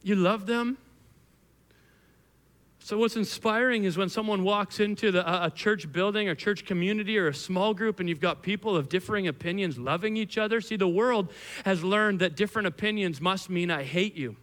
you 0.04 0.14
love 0.14 0.46
them. 0.46 0.78
So, 2.78 2.98
what's 2.98 3.16
inspiring 3.16 3.82
is 3.82 3.96
when 3.96 4.08
someone 4.08 4.44
walks 4.44 4.78
into 4.78 5.10
the, 5.10 5.44
a 5.44 5.50
church 5.50 5.90
building 5.90 6.28
or 6.28 6.36
church 6.36 6.64
community 6.64 7.18
or 7.18 7.28
a 7.28 7.34
small 7.34 7.74
group 7.74 7.98
and 7.98 8.08
you've 8.08 8.20
got 8.20 8.42
people 8.42 8.76
of 8.76 8.88
differing 8.88 9.26
opinions 9.26 9.76
loving 9.76 10.16
each 10.16 10.38
other. 10.38 10.60
See, 10.60 10.76
the 10.76 10.86
world 10.86 11.32
has 11.64 11.82
learned 11.82 12.20
that 12.20 12.36
different 12.36 12.68
opinions 12.68 13.20
must 13.20 13.50
mean 13.50 13.68
I 13.70 13.82
hate 13.82 14.14
you. 14.14 14.36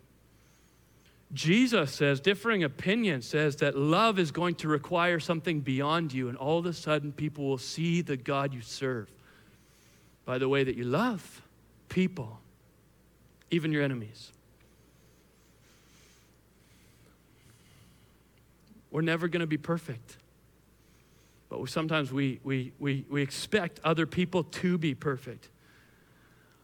Jesus 1.31 1.93
says, 1.93 2.19
differing 2.19 2.63
opinion 2.63 3.21
says 3.21 3.57
that 3.57 3.77
love 3.77 4.19
is 4.19 4.31
going 4.31 4.55
to 4.55 4.67
require 4.67 5.19
something 5.19 5.61
beyond 5.61 6.11
you, 6.11 6.27
and 6.27 6.37
all 6.37 6.59
of 6.59 6.65
a 6.65 6.73
sudden 6.73 7.13
people 7.13 7.45
will 7.45 7.57
see 7.57 8.01
the 8.01 8.17
God 8.17 8.53
you 8.53 8.61
serve 8.61 9.09
by 10.29 10.37
the 10.37 10.47
way 10.47 10.63
that 10.63 10.75
you 10.75 10.83
love 10.83 11.41
people, 11.89 12.39
even 13.49 13.71
your 13.71 13.81
enemies. 13.81 14.31
We're 18.91 19.01
never 19.01 19.27
going 19.27 19.39
to 19.39 19.47
be 19.47 19.57
perfect. 19.57 20.17
But 21.49 21.67
sometimes 21.67 22.13
we, 22.13 22.39
we, 22.43 22.73
we, 22.77 23.05
we 23.09 23.23
expect 23.23 23.79
other 23.83 24.05
people 24.05 24.43
to 24.43 24.77
be 24.77 24.93
perfect. 24.93 25.49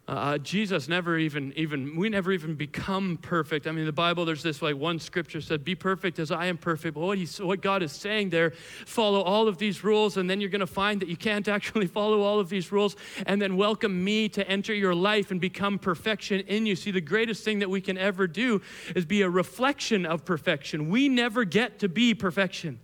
Uh, 0.07 0.11
uh, 0.11 0.37
Jesus 0.37 0.87
never 0.87 1.17
even, 1.17 1.51
even, 1.55 1.95
we 1.95 2.09
never 2.09 2.31
even 2.31 2.53
become 2.53 3.17
perfect. 3.21 3.65
I 3.65 3.71
mean, 3.71 3.85
the 3.85 3.91
Bible, 3.91 4.23
there's 4.23 4.43
this 4.43 4.61
like 4.61 4.75
one 4.75 4.99
scripture 4.99 5.41
said, 5.41 5.63
be 5.63 5.73
perfect 5.73 6.19
as 6.19 6.29
I 6.29 6.45
am 6.45 6.57
perfect. 6.57 6.93
But 6.93 7.01
what, 7.01 7.17
he's, 7.17 7.39
what 7.39 7.61
God 7.61 7.81
is 7.81 7.91
saying 7.91 8.29
there, 8.29 8.51
follow 8.85 9.21
all 9.21 9.47
of 9.47 9.57
these 9.57 9.83
rules, 9.83 10.17
and 10.17 10.29
then 10.29 10.41
you're 10.41 10.51
going 10.51 10.59
to 10.59 10.67
find 10.67 11.01
that 11.01 11.09
you 11.09 11.17
can't 11.17 11.47
actually 11.55 11.87
follow 11.87 12.21
all 12.21 12.39
of 12.39 12.49
these 12.49 12.71
rules, 12.71 12.95
and 13.25 13.41
then 13.41 13.57
welcome 13.57 14.03
me 14.03 14.29
to 14.29 14.47
enter 14.47 14.73
your 14.73 14.93
life 14.93 15.31
and 15.31 15.41
become 15.41 15.79
perfection 15.79 16.41
in 16.41 16.65
you. 16.65 16.75
See, 16.75 16.91
the 16.91 17.01
greatest 17.01 17.43
thing 17.43 17.59
that 17.59 17.69
we 17.69 17.81
can 17.81 17.97
ever 17.97 18.27
do 18.27 18.61
is 18.95 19.05
be 19.05 19.23
a 19.23 19.29
reflection 19.29 20.05
of 20.05 20.23
perfection. 20.23 20.89
We 20.89 21.09
never 21.09 21.45
get 21.45 21.79
to 21.79 21.89
be 21.89 22.13
perfection. 22.13 22.79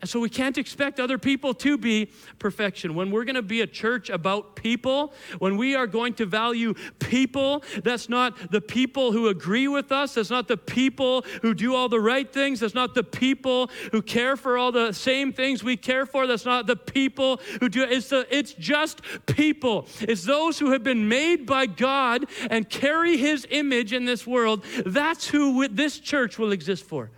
And 0.00 0.08
so 0.08 0.20
we 0.20 0.28
can't 0.28 0.56
expect 0.56 1.00
other 1.00 1.18
people 1.18 1.52
to 1.54 1.76
be 1.76 2.12
perfection. 2.38 2.94
When 2.94 3.10
we're 3.10 3.24
going 3.24 3.34
to 3.34 3.42
be 3.42 3.62
a 3.62 3.66
church 3.66 4.10
about 4.10 4.54
people, 4.54 5.12
when 5.40 5.56
we 5.56 5.74
are 5.74 5.88
going 5.88 6.14
to 6.14 6.26
value 6.26 6.74
people, 7.00 7.64
that's 7.82 8.08
not 8.08 8.52
the 8.52 8.60
people 8.60 9.10
who 9.10 9.26
agree 9.26 9.66
with 9.66 9.90
us, 9.90 10.14
that's 10.14 10.30
not 10.30 10.46
the 10.46 10.56
people 10.56 11.22
who 11.42 11.52
do 11.52 11.74
all 11.74 11.88
the 11.88 11.98
right 11.98 12.32
things, 12.32 12.60
that's 12.60 12.74
not 12.74 12.94
the 12.94 13.02
people 13.02 13.70
who 13.90 14.00
care 14.00 14.36
for 14.36 14.56
all 14.56 14.70
the 14.70 14.92
same 14.92 15.32
things 15.32 15.64
we 15.64 15.76
care 15.76 16.06
for, 16.06 16.28
that's 16.28 16.44
not 16.44 16.68
the 16.68 16.76
people 16.76 17.40
who 17.58 17.68
do 17.68 17.82
it's 17.82 18.10
the 18.10 18.26
it's 18.30 18.52
just 18.52 19.00
people. 19.26 19.88
It's 20.00 20.24
those 20.24 20.60
who 20.60 20.70
have 20.70 20.84
been 20.84 21.08
made 21.08 21.44
by 21.44 21.66
God 21.66 22.26
and 22.50 22.68
carry 22.68 23.16
his 23.16 23.46
image 23.50 23.92
in 23.92 24.04
this 24.04 24.26
world. 24.26 24.64
That's 24.86 25.26
who 25.26 25.66
this 25.66 25.98
church 25.98 26.38
will 26.38 26.52
exist 26.52 26.84
for. 26.84 27.10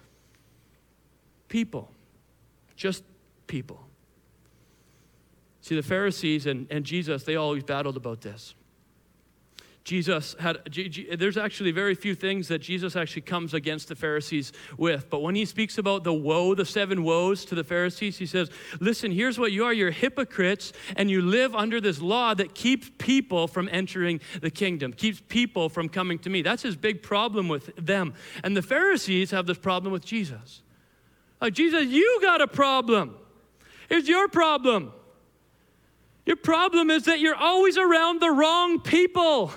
People 1.49 1.91
just 2.81 3.05
people. 3.47 3.87
See, 5.61 5.77
the 5.77 5.83
Pharisees 5.83 6.47
and, 6.47 6.67
and 6.71 6.83
Jesus, 6.83 7.25
they 7.25 7.37
always 7.37 7.63
battled 7.63 7.99
about 7.99 8.23
this. 8.23 8.55
Jesus 9.85 10.35
had, 10.41 10.59
there's 11.19 11.37
actually 11.37 11.73
very 11.73 11.95
few 11.95 12.15
things 12.15 12.49
that 12.49 12.61
Jesus 12.61 12.97
actually 12.97 13.23
comes 13.23 13.53
against 13.53 13.89
the 13.89 13.95
Pharisees 13.95 14.53
with. 14.79 15.11
But 15.11 15.21
when 15.21 15.35
he 15.35 15.45
speaks 15.45 15.77
about 15.77 16.05
the 16.05 16.13
woe, 16.13 16.55
the 16.55 16.65
seven 16.65 17.03
woes 17.03 17.45
to 17.47 17.55
the 17.55 17.65
Pharisees, 17.65 18.17
he 18.17 18.25
says, 18.25 18.51
Listen, 18.81 19.11
here's 19.11 19.39
what 19.39 19.53
you 19.53 19.65
are. 19.65 19.73
You're 19.75 19.91
hypocrites, 19.91 20.73
and 20.97 21.11
you 21.11 21.21
live 21.21 21.55
under 21.55 21.83
this 21.83 22.01
law 22.01 22.33
that 22.35 22.55
keeps 22.55 22.91
people 22.97 23.47
from 23.47 23.69
entering 23.71 24.21
the 24.41 24.51
kingdom, 24.51 24.93
keeps 24.95 25.21
people 25.29 25.69
from 25.69 25.91
coming 25.91 26.19
to 26.21 26.31
me. 26.31 26.41
That's 26.41 26.63
his 26.63 26.77
big 26.77 27.03
problem 27.03 27.49
with 27.49 27.75
them. 27.77 28.15
And 28.43 28.57
the 28.57 28.63
Pharisees 28.63 29.33
have 29.33 29.47
this 29.47 29.59
problem 29.59 29.93
with 29.93 30.05
Jesus. 30.05 30.63
Like, 31.41 31.55
Jesus, 31.55 31.87
you 31.87 32.19
got 32.21 32.41
a 32.41 32.47
problem. 32.47 33.17
Here's 33.89 34.09
your 34.09 34.29
problem. 34.29 34.93
Your 36.27 36.37
problem 36.37 36.91
is 36.91 37.05
that 37.05 37.19
you're 37.19 37.35
always 37.35 37.79
around 37.79 38.21
the 38.21 38.31
wrong 38.31 38.81
people. 38.81 39.53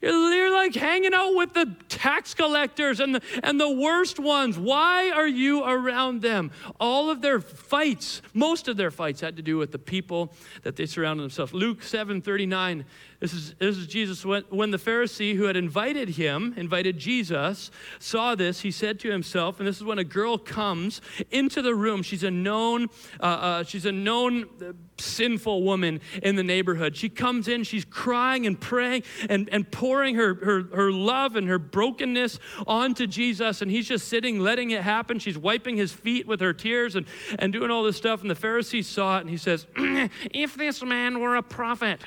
You're, 0.00 0.12
you're, 0.12 0.52
like 0.52 0.74
hanging 0.76 1.12
out 1.12 1.34
with 1.34 1.54
the 1.54 1.74
tax 1.88 2.34
collectors 2.34 3.00
and 3.00 3.16
the, 3.16 3.22
and 3.42 3.60
the 3.60 3.70
worst 3.70 4.20
ones. 4.20 4.56
Why 4.56 5.10
are 5.10 5.26
you 5.26 5.64
around 5.64 6.22
them? 6.22 6.52
All 6.78 7.10
of 7.10 7.20
their 7.20 7.40
fights, 7.40 8.22
most 8.32 8.68
of 8.68 8.76
their 8.76 8.92
fights, 8.92 9.20
had 9.20 9.36
to 9.36 9.42
do 9.42 9.56
with 9.56 9.72
the 9.72 9.78
people 9.78 10.32
that 10.62 10.76
they 10.76 10.86
surrounded 10.86 11.24
themselves. 11.24 11.52
Luke 11.52 11.82
7 11.82 12.22
39 12.22 12.84
this 13.20 13.32
is, 13.32 13.54
this 13.54 13.76
is 13.76 13.88
Jesus. 13.88 14.24
When, 14.24 14.44
when 14.48 14.70
the 14.70 14.78
Pharisee 14.78 15.34
who 15.34 15.44
had 15.44 15.56
invited 15.56 16.10
him, 16.10 16.54
invited 16.56 16.98
Jesus, 16.98 17.72
saw 17.98 18.36
this, 18.36 18.60
he 18.60 18.70
said 18.70 19.00
to 19.00 19.10
himself, 19.10 19.58
and 19.58 19.66
this 19.66 19.76
is 19.76 19.82
when 19.82 19.98
a 19.98 20.04
girl 20.04 20.38
comes 20.38 21.00
into 21.32 21.60
the 21.60 21.74
room. 21.74 22.02
She's 22.04 22.22
a 22.22 22.30
known, 22.30 22.86
uh, 23.18 23.24
uh, 23.24 23.64
she's 23.64 23.86
a 23.86 23.92
known 23.92 24.44
uh, 24.62 24.72
sinful 24.98 25.64
woman 25.64 26.00
in 26.22 26.36
the 26.36 26.44
neighborhood. 26.44 26.96
She 26.96 27.08
comes 27.08 27.48
in, 27.48 27.64
she's 27.64 27.84
crying 27.84 28.46
and 28.46 28.60
praying 28.60 29.02
and, 29.28 29.48
and 29.50 29.68
pouring 29.68 30.14
her, 30.14 30.34
her, 30.34 30.62
her 30.72 30.92
love 30.92 31.34
and 31.34 31.48
her 31.48 31.58
brokenness 31.58 32.38
onto 32.68 33.08
Jesus. 33.08 33.62
And 33.62 33.70
he's 33.70 33.88
just 33.88 34.06
sitting, 34.06 34.38
letting 34.38 34.70
it 34.70 34.82
happen. 34.82 35.18
She's 35.18 35.38
wiping 35.38 35.76
his 35.76 35.92
feet 35.92 36.28
with 36.28 36.40
her 36.40 36.52
tears 36.52 36.94
and, 36.94 37.04
and 37.40 37.52
doing 37.52 37.72
all 37.72 37.82
this 37.82 37.96
stuff. 37.96 38.20
And 38.20 38.30
the 38.30 38.36
Pharisee 38.36 38.84
saw 38.84 39.18
it 39.18 39.22
and 39.22 39.30
he 39.30 39.36
says, 39.36 39.66
If 39.76 40.54
this 40.54 40.84
man 40.84 41.18
were 41.18 41.34
a 41.34 41.42
prophet, 41.42 42.00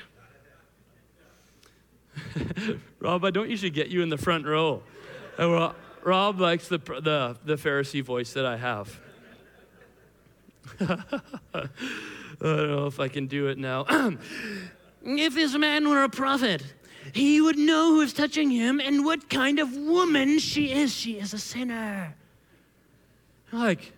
Rob, 2.99 3.25
I 3.25 3.31
don't 3.31 3.49
usually 3.49 3.69
get 3.69 3.87
you 3.87 4.01
in 4.01 4.09
the 4.09 4.17
front 4.17 4.45
row. 4.45 4.83
Uh, 5.37 5.73
Rob 6.03 6.39
likes 6.39 6.67
the, 6.67 6.77
the, 6.77 7.37
the 7.45 7.55
Pharisee 7.55 8.03
voice 8.03 8.33
that 8.33 8.45
I 8.45 8.57
have. 8.57 8.99
I 10.79 11.67
don't 12.39 12.69
know 12.69 12.85
if 12.87 12.99
I 12.99 13.07
can 13.07 13.27
do 13.27 13.47
it 13.47 13.57
now. 13.57 13.85
if 15.03 15.35
this 15.35 15.55
man 15.55 15.89
were 15.89 16.03
a 16.03 16.09
prophet, 16.09 16.63
he 17.13 17.41
would 17.41 17.57
know 17.57 17.93
who 17.93 18.01
is 18.01 18.13
touching 18.13 18.49
him 18.49 18.79
and 18.79 19.05
what 19.05 19.29
kind 19.29 19.59
of 19.59 19.75
woman 19.75 20.39
she 20.39 20.71
is. 20.71 20.93
She 20.93 21.19
is 21.19 21.33
a 21.33 21.39
sinner. 21.39 22.15
Like, 23.51 23.93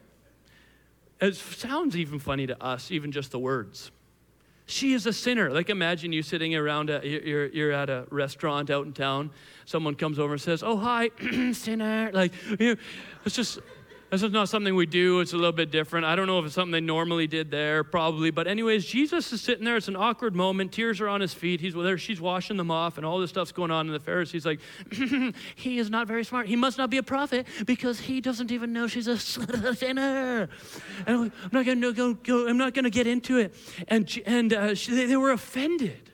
it 1.21 1.35
sounds 1.35 1.95
even 1.95 2.19
funny 2.19 2.47
to 2.47 2.61
us, 2.63 2.91
even 2.91 3.11
just 3.11 3.31
the 3.31 3.39
words. 3.39 3.91
She 4.65 4.93
is 4.93 5.05
a 5.05 5.13
sinner. 5.13 5.51
Like 5.51 5.69
imagine 5.69 6.13
you 6.13 6.23
sitting 6.23 6.55
around, 6.55 6.89
a, 6.89 7.05
you're, 7.05 7.47
you're 7.47 7.71
at 7.71 7.89
a 7.89 8.05
restaurant 8.09 8.69
out 8.69 8.85
in 8.85 8.93
town. 8.93 9.31
Someone 9.65 9.95
comes 9.95 10.19
over 10.19 10.33
and 10.33 10.41
says, 10.41 10.63
"Oh 10.63 10.77
hi, 10.77 11.11
sinner." 11.53 12.11
Like 12.13 12.33
you 12.59 12.75
know, 12.75 12.81
it's 13.25 13.35
just 13.35 13.59
this 14.13 14.21
is 14.21 14.31
not 14.31 14.47
something 14.47 14.75
we 14.75 14.85
do. 14.85 15.21
It's 15.21 15.33
a 15.33 15.37
little 15.37 15.51
bit 15.51 15.71
different. 15.71 16.05
I 16.05 16.15
don't 16.15 16.27
know 16.27 16.37
if 16.37 16.45
it's 16.45 16.53
something 16.53 16.71
they 16.71 16.79
normally 16.79 17.25
did 17.25 17.49
there, 17.49 17.83
probably. 17.83 18.29
But 18.29 18.45
anyways, 18.45 18.85
Jesus 18.85 19.33
is 19.33 19.41
sitting 19.41 19.65
there. 19.65 19.75
It's 19.75 19.87
an 19.87 19.95
awkward 19.95 20.35
moment. 20.35 20.71
Tears 20.71 21.01
are 21.01 21.07
on 21.07 21.19
his 21.19 21.33
feet. 21.33 21.59
He's 21.59 21.73
there. 21.73 21.97
She's 21.97 22.21
washing 22.21 22.57
them 22.57 22.69
off, 22.69 22.97
and 22.97 23.07
all 23.07 23.17
this 23.17 23.31
stuff's 23.31 23.51
going 23.51 23.71
on. 23.71 23.87
And 23.87 23.95
the 23.95 23.99
Pharisees 23.99 24.45
like, 24.45 24.59
he 25.55 25.79
is 25.79 25.89
not 25.89 26.07
very 26.07 26.23
smart. 26.23 26.45
He 26.45 26.55
must 26.55 26.77
not 26.77 26.91
be 26.91 26.97
a 26.97 27.03
prophet 27.03 27.47
because 27.65 27.99
he 27.99 28.21
doesn't 28.21 28.51
even 28.51 28.71
know 28.71 28.85
she's 28.85 29.07
a 29.07 29.17
sinner. 29.75 30.47
And 31.07 31.17
I'm 31.17 31.31
not 31.51 31.65
going 31.65 31.81
to 31.81 31.91
go, 31.93 32.13
go. 32.13 32.47
I'm 32.47 32.57
not 32.57 32.75
going 32.75 32.85
to 32.85 32.91
get 32.91 33.07
into 33.07 33.39
it. 33.39 33.55
And 33.87 34.07
and 34.27 34.53
uh, 34.53 34.75
she, 34.75 35.07
they 35.07 35.17
were 35.17 35.31
offended. 35.31 36.12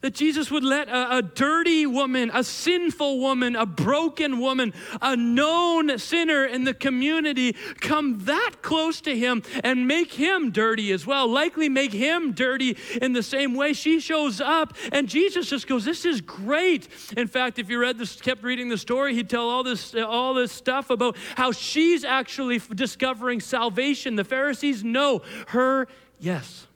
That 0.00 0.14
Jesus 0.14 0.50
would 0.50 0.64
let 0.64 0.88
a, 0.88 1.18
a, 1.18 1.22
dirty 1.22 1.84
woman, 1.84 2.30
a 2.32 2.42
sinful 2.42 3.18
woman, 3.20 3.54
a 3.54 3.66
broken 3.66 4.38
woman, 4.38 4.72
a 5.02 5.14
known 5.14 5.98
sinner 5.98 6.46
in 6.46 6.64
the 6.64 6.72
community 6.72 7.54
come 7.80 8.20
that 8.20 8.56
close 8.62 9.02
to 9.02 9.16
him 9.16 9.42
and 9.62 9.86
make 9.86 10.14
him 10.14 10.52
dirty 10.52 10.90
as 10.92 11.06
well. 11.06 11.28
Likely 11.28 11.68
make 11.68 11.92
him 11.92 12.32
dirty 12.32 12.78
in 13.02 13.12
the 13.12 13.22
same 13.22 13.54
way. 13.54 13.74
She 13.74 14.00
shows 14.00 14.40
up 14.40 14.74
and 14.90 15.06
Jesus 15.06 15.50
just 15.50 15.66
goes, 15.66 15.84
This 15.84 16.06
is 16.06 16.22
great. 16.22 16.88
In 17.16 17.26
fact, 17.26 17.58
if 17.58 17.68
you 17.68 17.78
read 17.78 17.98
this, 17.98 18.18
kept 18.22 18.42
reading 18.42 18.70
the 18.70 18.78
story, 18.78 19.14
he'd 19.14 19.28
tell 19.28 19.50
all 19.50 19.62
this, 19.62 19.94
all 19.94 20.32
this 20.32 20.50
stuff 20.50 20.88
about 20.88 21.16
how 21.36 21.52
she's 21.52 22.04
actually 22.04 22.58
discovering 22.74 23.40
salvation. 23.40 24.16
The 24.16 24.24
Pharisees 24.24 24.82
know 24.82 25.20
her, 25.48 25.88
yes. 26.18 26.66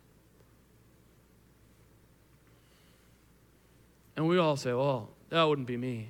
And 4.17 4.29
we 4.29 4.39
all 4.39 4.57
say, 4.57 4.73
well, 4.73 5.11
that 5.31 5.43
wouldn't 5.43 5.67
be 5.67 5.77
me. 5.77 6.09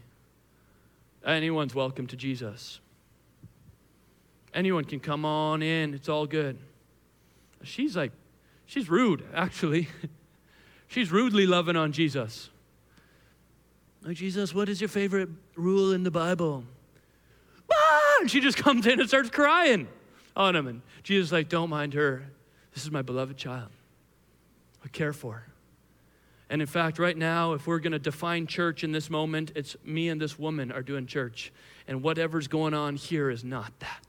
Anyone's 1.25 1.75
welcome 1.75 2.07
to 2.09 2.17
Jesus. 2.17 2.81
Anyone 4.53 4.85
can 4.85 5.01
come 5.01 5.25
on 5.25 5.63
in, 5.63 5.95
it's 5.95 6.09
all 6.09 6.27
good. 6.27 6.59
She's 7.63 7.97
like, 7.97 8.13
she's 8.67 8.89
rude, 8.89 9.25
actually. 9.35 9.89
she's 10.89 11.11
rudely 11.11 11.47
loving 11.47 11.77
on 11.77 11.93
Jesus. 11.93 12.51
Like, 14.03 14.17
Jesus, 14.17 14.55
what 14.55 14.69
is 14.69 14.81
your 14.81 14.89
favorite 14.89 15.31
rule 15.57 15.93
in 15.93 16.03
the 16.03 16.11
Bible? 16.11 16.65
Ah! 17.73 18.17
And 18.21 18.31
she 18.31 18.41
just 18.41 18.59
comes 18.59 18.87
in 18.87 19.01
and 19.01 19.09
starts 19.09 19.31
crying 19.31 19.89
on 20.37 20.55
him. 20.55 20.67
And 20.67 20.83
Jesus 21.03 21.33
like, 21.33 21.49
don't 21.49 21.71
mind 21.71 21.95
her. 21.95 22.25
This 22.75 22.85
is 22.85 22.91
my 22.91 23.03
beloved 23.03 23.37
child. 23.37 23.71
I 24.85 24.89
care 24.89 25.15
for 25.15 25.33
her. 25.35 25.54
And 26.55 26.63
in 26.63 26.69
fact, 26.69 27.01
right 27.01 27.17
now, 27.17 27.55
if 27.55 27.67
we're 27.67 27.81
going 27.81 27.95
to 27.95 27.99
define 27.99 28.47
church 28.47 28.85
in 28.85 28.93
this 28.93 29.11
moment, 29.11 29.51
it's 29.57 29.75
me 29.85 30.09
and 30.09 30.21
this 30.21 30.39
woman 30.39 30.71
are 30.71 30.83
doing 30.83 31.05
church. 31.05 31.53
And 31.89 32.01
whatever's 32.01 32.47
going 32.47 32.75
on 32.75 32.95
here 32.95 33.29
is 33.29 33.43
not 33.43 33.73
that. 33.81 34.07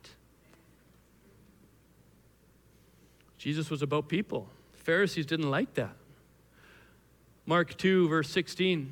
Jesus 3.39 3.71
was 3.71 3.81
about 3.81 4.09
people. 4.09 4.47
The 4.73 4.77
Pharisees 4.77 5.25
didn't 5.25 5.49
like 5.49 5.73
that. 5.73 5.95
Mark 7.47 7.75
2, 7.77 8.09
verse 8.09 8.29
16 8.29 8.91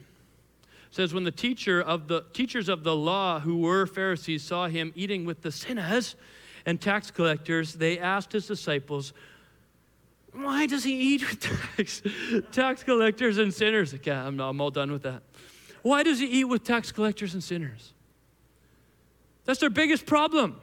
says, 0.90 1.14
When 1.14 1.24
the 1.24 1.30
teacher 1.30 1.80
of 1.80 2.08
the 2.08 2.24
teachers 2.34 2.70
of 2.70 2.84
the 2.84 2.96
law 2.96 3.40
who 3.40 3.60
were 3.60 3.86
Pharisees 3.86 4.42
saw 4.42 4.68
him 4.68 4.92
eating 4.96 5.26
with 5.26 5.44
the 5.44 5.52
sinners 5.52 6.16
and 6.66 6.82
tax 6.82 7.12
collectors, 7.12 7.76
they 7.76 8.00
asked 8.00 8.32
his 8.32 8.48
disciples, 8.48 9.14
why 10.34 10.66
does 10.66 10.84
he 10.84 10.94
eat 10.94 11.22
with 11.22 11.40
tax, 11.40 12.02
tax 12.52 12.84
collectors 12.84 13.38
and 13.38 13.54
sinners? 13.54 13.94
Okay, 13.94 14.12
I'm, 14.12 14.40
I'm 14.40 14.60
all 14.60 14.72
done 14.72 14.92
with 14.92 15.04
that. 15.04 15.22
Why 15.82 16.04
does 16.04 16.20
he 16.20 16.26
eat 16.26 16.46
with 16.46 16.64
tax 16.64 16.92
collectors 16.92 17.34
and 17.34 17.44
sinners? 17.44 17.94
That's 19.46 19.60
their 19.60 19.70
biggest 19.70 20.06
problem. 20.06 20.60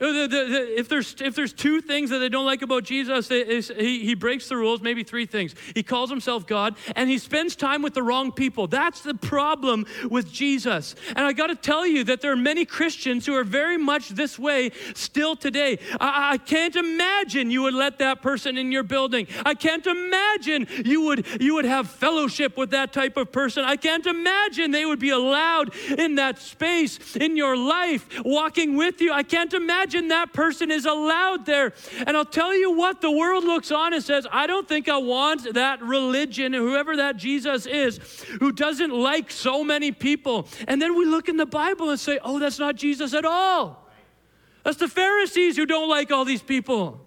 Uh, 0.00 0.28
if 0.78 0.88
there's, 0.88 1.14
if 1.20 1.34
there's 1.34 1.52
two 1.52 1.82
things 1.82 2.08
that 2.08 2.18
they 2.18 2.30
don't 2.30 2.46
like 2.46 2.62
about 2.62 2.84
Jesus, 2.84 3.28
he, 3.28 4.04
he 4.04 4.14
breaks 4.14 4.48
the 4.48 4.56
rules, 4.56 4.80
maybe 4.80 5.04
three 5.04 5.26
things. 5.26 5.54
He 5.74 5.82
calls 5.82 6.08
himself 6.08 6.46
God, 6.46 6.76
and 6.96 7.10
he 7.10 7.18
spends 7.18 7.54
time 7.54 7.82
with 7.82 7.92
the 7.92 8.02
wrong 8.02 8.32
people. 8.32 8.66
That's 8.66 9.02
the 9.02 9.12
problem 9.12 9.84
with 10.08 10.32
Jesus. 10.32 10.94
And 11.08 11.26
I 11.26 11.34
got 11.34 11.48
to 11.48 11.54
tell 11.54 11.86
you 11.86 12.04
that 12.04 12.22
there 12.22 12.32
are 12.32 12.36
many 12.36 12.64
Christians 12.64 13.26
who 13.26 13.34
are 13.34 13.44
very 13.44 13.76
much 13.76 14.08
this 14.08 14.38
way 14.38 14.70
still 14.94 15.36
today. 15.36 15.78
I, 16.00 16.32
I 16.32 16.38
can't 16.38 16.76
imagine 16.76 17.50
you 17.50 17.62
would 17.62 17.74
let 17.74 17.98
that 17.98 18.22
person 18.22 18.56
in 18.56 18.72
your 18.72 18.84
building. 18.84 19.26
I 19.44 19.52
can't 19.54 19.86
imagine 19.86 20.66
you 20.82 21.02
would, 21.02 21.26
you 21.42 21.54
would 21.56 21.66
have 21.66 21.90
fellowship 21.90 22.56
with 22.56 22.70
that 22.70 22.94
type 22.94 23.18
of 23.18 23.32
person. 23.32 23.64
I 23.64 23.76
can't 23.76 24.06
imagine 24.06 24.70
they 24.70 24.86
would 24.86 24.98
be 24.98 25.10
allowed 25.10 25.74
in 25.98 26.14
that 26.14 26.38
space 26.38 27.16
in 27.16 27.36
your 27.36 27.54
life, 27.54 28.08
walking 28.24 28.76
with 28.76 29.02
you. 29.02 29.12
I 29.12 29.24
can't 29.24 29.52
imagine 29.52 29.89
imagine 29.90 30.08
that 30.08 30.32
person 30.32 30.70
is 30.70 30.86
allowed 30.86 31.46
there. 31.46 31.72
And 32.06 32.16
I'll 32.16 32.24
tell 32.24 32.54
you 32.54 32.72
what, 32.72 33.00
the 33.00 33.10
world 33.10 33.44
looks 33.44 33.70
on 33.72 33.92
and 33.92 34.02
says, 34.02 34.26
I 34.30 34.46
don't 34.46 34.68
think 34.68 34.88
I 34.88 34.98
want 34.98 35.54
that 35.54 35.82
religion, 35.82 36.52
whoever 36.52 36.96
that 36.96 37.16
Jesus 37.16 37.66
is, 37.66 37.98
who 38.38 38.52
doesn't 38.52 38.92
like 38.92 39.30
so 39.30 39.64
many 39.64 39.92
people. 39.92 40.46
And 40.68 40.80
then 40.80 40.96
we 40.96 41.04
look 41.04 41.28
in 41.28 41.36
the 41.36 41.46
Bible 41.46 41.90
and 41.90 41.98
say, 41.98 42.18
oh, 42.22 42.38
that's 42.38 42.58
not 42.58 42.76
Jesus 42.76 43.14
at 43.14 43.24
all. 43.24 43.88
That's 44.64 44.78
the 44.78 44.88
Pharisees 44.88 45.56
who 45.56 45.66
don't 45.66 45.88
like 45.88 46.12
all 46.12 46.24
these 46.24 46.42
people. 46.42 47.00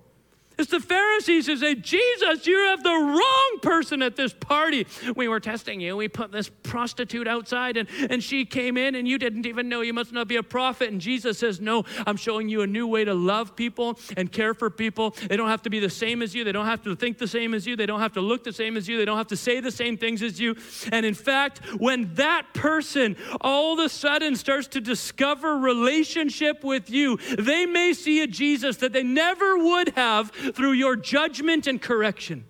It's 0.58 0.70
the 0.70 0.80
Pharisees 0.80 1.48
who 1.48 1.58
say, 1.58 1.76
Jesus, 1.76 2.46
you 2.46 2.58
have 2.68 2.84
the 2.84 2.92
wrong 2.92 3.60
person 3.62 4.02
at 4.02 4.16
this 4.16 4.34
party. 4.34 4.86
We 5.16 5.28
were 5.28 5.40
testing 5.40 5.82
you. 5.82 5.98
We 5.98 6.08
put 6.08 6.32
this 6.32 6.50
prostitute 6.50 7.28
outside 7.28 7.78
and, 7.78 7.90
and 8.10 8.24
she 8.24 8.46
came 8.46 8.78
in 8.78 8.96
and 8.96 9.08
you 9.08 9.18
didn't 9.18 9.46
even 9.46 9.68
know 9.68 9.82
you 9.82 9.94
must 9.94 10.12
not 10.12 10.28
be 10.28 10.36
a 10.36 10.44
prophet. 10.44 10.90
And 10.90 11.02
Jesus 11.02 11.40
says, 11.40 11.60
No, 11.60 11.84
I'm 12.06 12.18
showing 12.18 12.50
you 12.50 12.62
a 12.62 12.68
new 12.68 12.88
way 12.88 13.04
to 13.04 13.14
love 13.14 13.56
people 13.56 14.00
and 14.16 14.32
care 14.32 14.54
for 14.54 14.70
people. 14.70 15.16
They 15.28 15.38
don't 15.38 15.50
have 15.50 15.64
to 15.64 15.70
be 15.70 15.80
the 15.80 15.90
same 15.90 16.22
as 16.22 16.36
you. 16.36 16.44
They 16.44 16.52
don't 16.52 16.66
have 16.66 16.84
to 16.84 16.96
think 16.96 17.18
the 17.18 17.28
same 17.28 17.54
as 17.54 17.66
you. 17.66 17.76
They 17.76 17.86
don't 17.86 18.00
have 18.00 18.14
to 18.14 18.22
look 18.22 18.44
the 18.44 18.54
same 18.54 18.78
as 18.78 18.88
you. 18.88 18.98
They 18.98 19.06
don't 19.06 19.18
have 19.18 19.28
to 19.28 19.38
say 19.38 19.60
the 19.60 19.72
same 19.72 19.98
things 19.98 20.22
as 20.22 20.40
you. 20.40 20.56
And 20.92 21.06
in 21.06 21.16
fact, 21.16 21.62
when 21.78 22.14
that 22.16 22.54
person 22.54 23.18
all 23.42 23.74
of 23.74 23.80
a 23.80 23.90
sudden 23.90 24.36
starts 24.36 24.68
to 24.70 24.82
discover 24.82 25.58
relationship 25.58 26.64
with 26.64 26.90
you, 26.90 27.18
they 27.40 27.66
may 27.66 27.94
see 27.94 28.22
a 28.22 28.28
Jesus 28.28 28.78
that 28.78 28.94
they 28.94 29.04
never 29.04 29.58
would 29.58 29.90
have 29.90 30.32
through 30.52 30.74
your 30.74 30.96
judgment 30.96 31.68
and 31.68 31.82
correction. 31.82 32.46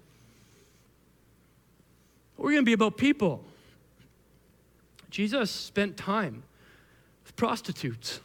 We're 2.37 2.51
going 2.51 2.63
to 2.63 2.65
be 2.65 2.73
about 2.73 2.97
people. 2.97 3.43
Jesus 5.09 5.51
spent 5.51 5.95
time 5.95 6.43
with 7.23 7.35
prostitutes. 7.35 8.19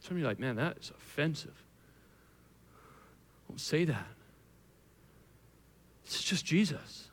Some 0.00 0.16
of 0.16 0.18
you 0.18 0.24
are 0.24 0.28
like, 0.28 0.40
man, 0.40 0.56
that 0.56 0.78
is 0.78 0.90
offensive. 0.90 1.62
Don't 3.48 3.60
say 3.60 3.84
that. 3.84 4.06
It's 6.04 6.22
just 6.22 6.44
Jesus. 6.44 7.08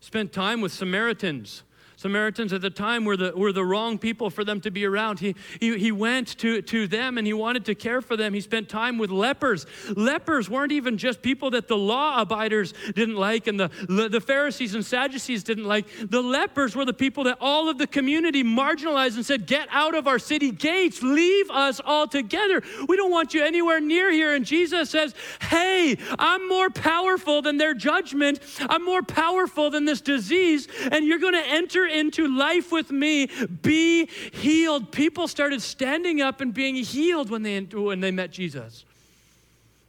Spent 0.00 0.32
time 0.32 0.60
with 0.60 0.72
Samaritans. 0.72 1.62
Samaritans 2.02 2.52
at 2.52 2.60
the 2.60 2.68
time 2.68 3.04
were 3.04 3.16
the, 3.16 3.32
were 3.36 3.52
the 3.52 3.64
wrong 3.64 3.96
people 3.96 4.28
for 4.28 4.42
them 4.42 4.60
to 4.62 4.72
be 4.72 4.84
around. 4.84 5.20
He, 5.20 5.36
he, 5.60 5.78
he 5.78 5.92
went 5.92 6.36
to, 6.38 6.60
to 6.60 6.88
them 6.88 7.16
and 7.16 7.24
he 7.24 7.32
wanted 7.32 7.64
to 7.66 7.76
care 7.76 8.00
for 8.00 8.16
them. 8.16 8.34
He 8.34 8.40
spent 8.40 8.68
time 8.68 8.98
with 8.98 9.12
lepers. 9.12 9.66
Lepers 9.94 10.50
weren't 10.50 10.72
even 10.72 10.98
just 10.98 11.22
people 11.22 11.50
that 11.50 11.68
the 11.68 11.76
law 11.76 12.20
abiders 12.20 12.74
didn't 12.96 13.14
like 13.14 13.46
and 13.46 13.60
the, 13.60 13.70
the 14.10 14.20
Pharisees 14.20 14.74
and 14.74 14.84
Sadducees 14.84 15.44
didn't 15.44 15.64
like. 15.64 15.86
The 16.10 16.20
lepers 16.20 16.74
were 16.74 16.84
the 16.84 16.92
people 16.92 17.22
that 17.24 17.38
all 17.40 17.68
of 17.68 17.78
the 17.78 17.86
community 17.86 18.42
marginalized 18.42 19.14
and 19.14 19.24
said, 19.24 19.46
Get 19.46 19.68
out 19.70 19.94
of 19.94 20.08
our 20.08 20.18
city 20.18 20.50
gates, 20.50 21.04
leave 21.04 21.50
us 21.50 21.80
altogether. 21.84 22.64
We 22.88 22.96
don't 22.96 23.12
want 23.12 23.32
you 23.32 23.44
anywhere 23.44 23.80
near 23.80 24.10
here. 24.10 24.34
And 24.34 24.44
Jesus 24.44 24.90
says, 24.90 25.14
Hey, 25.40 25.96
I'm 26.18 26.48
more 26.48 26.68
powerful 26.68 27.42
than 27.42 27.58
their 27.58 27.74
judgment, 27.74 28.40
I'm 28.58 28.84
more 28.84 29.04
powerful 29.04 29.70
than 29.70 29.84
this 29.84 30.00
disease, 30.00 30.66
and 30.90 31.06
you're 31.06 31.20
going 31.20 31.34
to 31.34 31.46
enter 31.46 31.91
into 31.92 32.26
life 32.26 32.72
with 32.72 32.90
me, 32.90 33.28
be 33.62 34.06
healed. 34.06 34.92
People 34.92 35.28
started 35.28 35.62
standing 35.62 36.20
up 36.20 36.40
and 36.40 36.52
being 36.52 36.76
healed 36.76 37.30
when 37.30 37.42
they, 37.42 37.60
when 37.60 38.00
they 38.00 38.10
met 38.10 38.30
Jesus. 38.30 38.84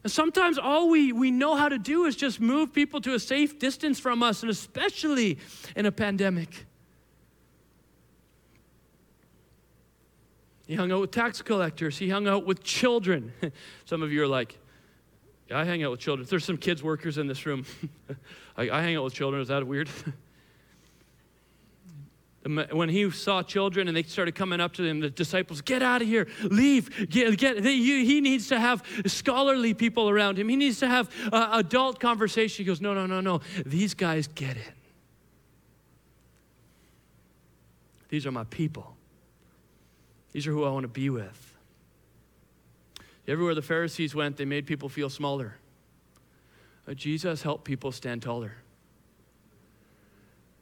And 0.02 0.12
sometimes 0.12 0.58
all 0.58 0.90
we, 0.90 1.12
we 1.12 1.30
know 1.30 1.56
how 1.56 1.68
to 1.68 1.78
do 1.78 2.04
is 2.04 2.14
just 2.14 2.38
move 2.38 2.72
people 2.72 3.00
to 3.00 3.14
a 3.14 3.18
safe 3.18 3.58
distance 3.58 3.98
from 3.98 4.22
us, 4.22 4.42
and 4.42 4.50
especially 4.50 5.38
in 5.74 5.86
a 5.86 5.92
pandemic. 5.92 6.66
He 10.66 10.74
hung 10.74 10.92
out 10.92 11.00
with 11.00 11.10
tax 11.10 11.42
collectors. 11.42 11.98
He 11.98 12.08
hung 12.08 12.26
out 12.26 12.46
with 12.46 12.62
children. 12.62 13.32
Some 13.84 14.02
of 14.02 14.12
you 14.12 14.22
are 14.22 14.28
like, 14.28 14.58
yeah, 15.48 15.58
I 15.58 15.64
hang 15.64 15.82
out 15.82 15.90
with 15.90 16.00
children. 16.00 16.26
There's 16.28 16.44
some 16.44 16.56
kids 16.56 16.82
workers 16.82 17.18
in 17.18 17.26
this 17.26 17.44
room. 17.44 17.66
I, 18.56 18.70
I 18.70 18.80
hang 18.80 18.96
out 18.96 19.04
with 19.04 19.14
children. 19.14 19.42
Is 19.42 19.48
that 19.48 19.66
weird? 19.66 19.90
Um, 22.46 22.58
uh, 22.58 22.66
when 22.72 22.88
he 22.88 23.10
saw 23.10 23.42
children 23.42 23.88
and 23.88 23.96
they 23.96 24.02
started 24.02 24.34
coming 24.34 24.60
up 24.60 24.74
to 24.74 24.84
him, 24.84 25.00
the 25.00 25.10
disciples, 25.10 25.60
get 25.60 25.82
out 25.82 26.02
of 26.02 26.08
here, 26.08 26.28
leave, 26.42 27.08
get, 27.08 27.36
get. 27.38 27.64
He 27.64 28.20
needs 28.20 28.48
to 28.48 28.60
have 28.60 28.82
scholarly 29.06 29.74
people 29.74 30.10
around 30.10 30.38
him. 30.38 30.48
He 30.48 30.56
needs 30.56 30.78
to 30.80 30.88
have 30.88 31.10
uh, 31.32 31.48
adult 31.52 32.00
conversation. 32.00 32.64
He 32.64 32.66
goes, 32.66 32.80
no, 32.80 32.92
no, 32.92 33.06
no, 33.06 33.20
no. 33.20 33.40
These 33.64 33.94
guys 33.94 34.26
get 34.26 34.56
it. 34.56 34.72
These 38.08 38.26
are 38.26 38.32
my 38.32 38.44
people. 38.44 38.94
These 40.32 40.46
are 40.46 40.52
who 40.52 40.64
I 40.64 40.70
want 40.70 40.84
to 40.84 40.88
be 40.88 41.10
with. 41.10 41.52
Everywhere 43.26 43.54
the 43.54 43.62
Pharisees 43.62 44.14
went, 44.14 44.36
they 44.36 44.44
made 44.44 44.66
people 44.66 44.88
feel 44.88 45.08
smaller. 45.08 45.56
But 46.84 46.96
Jesus 46.96 47.42
helped 47.42 47.64
people 47.64 47.90
stand 47.90 48.20
taller. 48.22 48.56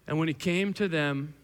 And 0.07 0.19
when 0.19 0.29
he 0.29 0.35
came 0.35 0.73
to 0.75 0.87
them, 0.89 1.35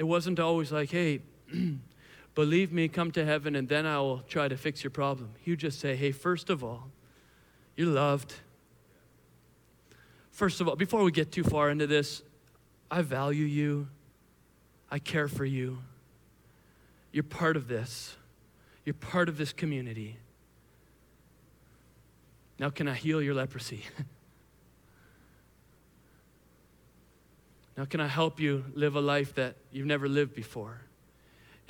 it 0.00 0.04
wasn't 0.04 0.40
always 0.40 0.72
like, 0.72 0.90
hey, 0.90 1.20
believe 2.34 2.72
me, 2.72 2.88
come 2.88 3.10
to 3.10 3.22
heaven, 3.22 3.54
and 3.54 3.68
then 3.68 3.84
I 3.84 3.98
will 3.98 4.20
try 4.20 4.48
to 4.48 4.56
fix 4.56 4.82
your 4.82 4.90
problem. 4.90 5.28
You 5.44 5.56
just 5.58 5.78
say, 5.78 5.94
hey, 5.94 6.10
first 6.10 6.48
of 6.48 6.64
all, 6.64 6.88
you're 7.76 7.88
loved. 7.88 8.32
First 10.30 10.62
of 10.62 10.68
all, 10.68 10.74
before 10.74 11.02
we 11.04 11.12
get 11.12 11.30
too 11.30 11.44
far 11.44 11.68
into 11.68 11.86
this, 11.86 12.22
I 12.90 13.02
value 13.02 13.44
you. 13.44 13.88
I 14.90 15.00
care 15.00 15.28
for 15.28 15.44
you. 15.44 15.80
You're 17.12 17.22
part 17.22 17.58
of 17.58 17.68
this. 17.68 18.16
You're 18.86 18.94
part 18.94 19.28
of 19.28 19.36
this 19.36 19.52
community. 19.52 20.16
Now, 22.58 22.70
can 22.70 22.88
I 22.88 22.94
heal 22.94 23.20
your 23.20 23.34
leprosy? 23.34 23.84
Now, 27.76 27.84
can 27.84 28.00
I 28.00 28.06
help 28.06 28.40
you 28.40 28.64
live 28.74 28.96
a 28.96 29.00
life 29.00 29.34
that 29.34 29.56
you've 29.70 29.86
never 29.86 30.08
lived 30.08 30.34
before? 30.34 30.82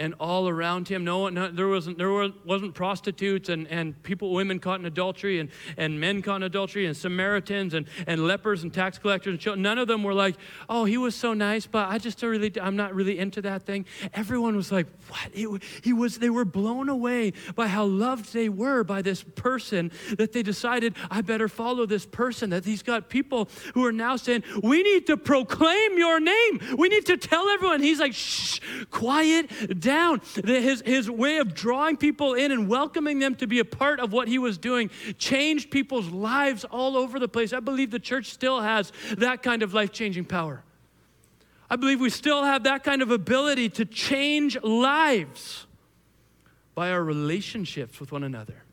And 0.00 0.14
all 0.18 0.48
around 0.48 0.88
him. 0.88 1.04
No, 1.04 1.28
no 1.28 1.50
there 1.50 1.68
wasn't 1.68 1.98
there 1.98 2.08
were, 2.08 2.30
wasn't 2.44 2.74
prostitutes 2.74 3.50
and, 3.50 3.68
and 3.68 4.02
people, 4.02 4.32
women 4.32 4.58
caught 4.58 4.80
in 4.80 4.86
adultery 4.86 5.38
and, 5.38 5.50
and 5.76 6.00
men 6.00 6.22
caught 6.22 6.36
in 6.36 6.42
adultery 6.42 6.86
and 6.86 6.96
Samaritans 6.96 7.74
and, 7.74 7.86
and 8.06 8.26
lepers 8.26 8.62
and 8.62 8.72
tax 8.72 8.98
collectors 8.98 9.32
and 9.32 9.38
children. 9.38 9.62
None 9.62 9.78
of 9.78 9.86
them 9.86 10.02
were 10.02 10.14
like, 10.14 10.36
oh, 10.68 10.86
he 10.86 10.96
was 10.96 11.14
so 11.14 11.34
nice, 11.34 11.66
but 11.66 11.88
I 11.88 11.98
just 11.98 12.18
don't 12.18 12.30
really 12.30 12.50
I'm 12.60 12.76
not 12.76 12.94
really 12.94 13.18
into 13.18 13.42
that 13.42 13.62
thing. 13.62 13.84
Everyone 14.14 14.56
was 14.56 14.72
like, 14.72 14.86
what? 15.08 15.34
He, 15.82 15.92
was. 15.92 16.18
They 16.18 16.30
were 16.30 16.46
blown 16.46 16.88
away 16.88 17.34
by 17.54 17.66
how 17.66 17.84
loved 17.84 18.32
they 18.32 18.48
were 18.48 18.82
by 18.82 19.02
this 19.02 19.22
person 19.22 19.92
that 20.16 20.32
they 20.32 20.42
decided 20.42 20.94
I 21.10 21.20
better 21.20 21.48
follow 21.48 21.84
this 21.84 22.06
person. 22.06 22.50
That 22.50 22.64
he's 22.64 22.82
got 22.82 23.10
people 23.10 23.48
who 23.74 23.84
are 23.84 23.92
now 23.92 24.16
saying 24.16 24.44
we 24.62 24.82
need 24.82 25.06
to 25.08 25.16
proclaim 25.16 25.98
your 25.98 26.20
name. 26.20 26.60
We 26.78 26.88
need 26.88 27.04
to 27.06 27.18
tell 27.18 27.48
everyone. 27.48 27.82
He's 27.82 28.00
like, 28.00 28.14
shh, 28.14 28.60
quiet 28.90 29.78
down. 29.78 29.89
His, 30.44 30.82
his 30.84 31.10
way 31.10 31.38
of 31.38 31.54
drawing 31.54 31.96
people 31.96 32.34
in 32.34 32.52
and 32.52 32.68
welcoming 32.68 33.18
them 33.18 33.34
to 33.36 33.46
be 33.46 33.58
a 33.58 33.64
part 33.64 34.00
of 34.00 34.12
what 34.12 34.28
he 34.28 34.38
was 34.38 34.58
doing 34.58 34.90
changed 35.18 35.70
people's 35.70 36.08
lives 36.08 36.64
all 36.64 36.96
over 36.96 37.18
the 37.18 37.28
place. 37.28 37.52
I 37.52 37.60
believe 37.60 37.90
the 37.90 37.98
church 37.98 38.30
still 38.30 38.60
has 38.60 38.92
that 39.18 39.42
kind 39.42 39.62
of 39.62 39.74
life 39.74 39.92
changing 39.92 40.24
power. 40.24 40.62
I 41.68 41.76
believe 41.76 42.00
we 42.00 42.10
still 42.10 42.42
have 42.44 42.64
that 42.64 42.82
kind 42.82 43.00
of 43.00 43.10
ability 43.10 43.68
to 43.70 43.84
change 43.84 44.60
lives 44.62 45.66
by 46.74 46.90
our 46.90 47.02
relationships 47.02 48.00
with 48.00 48.10
one 48.10 48.24
another. 48.24 48.64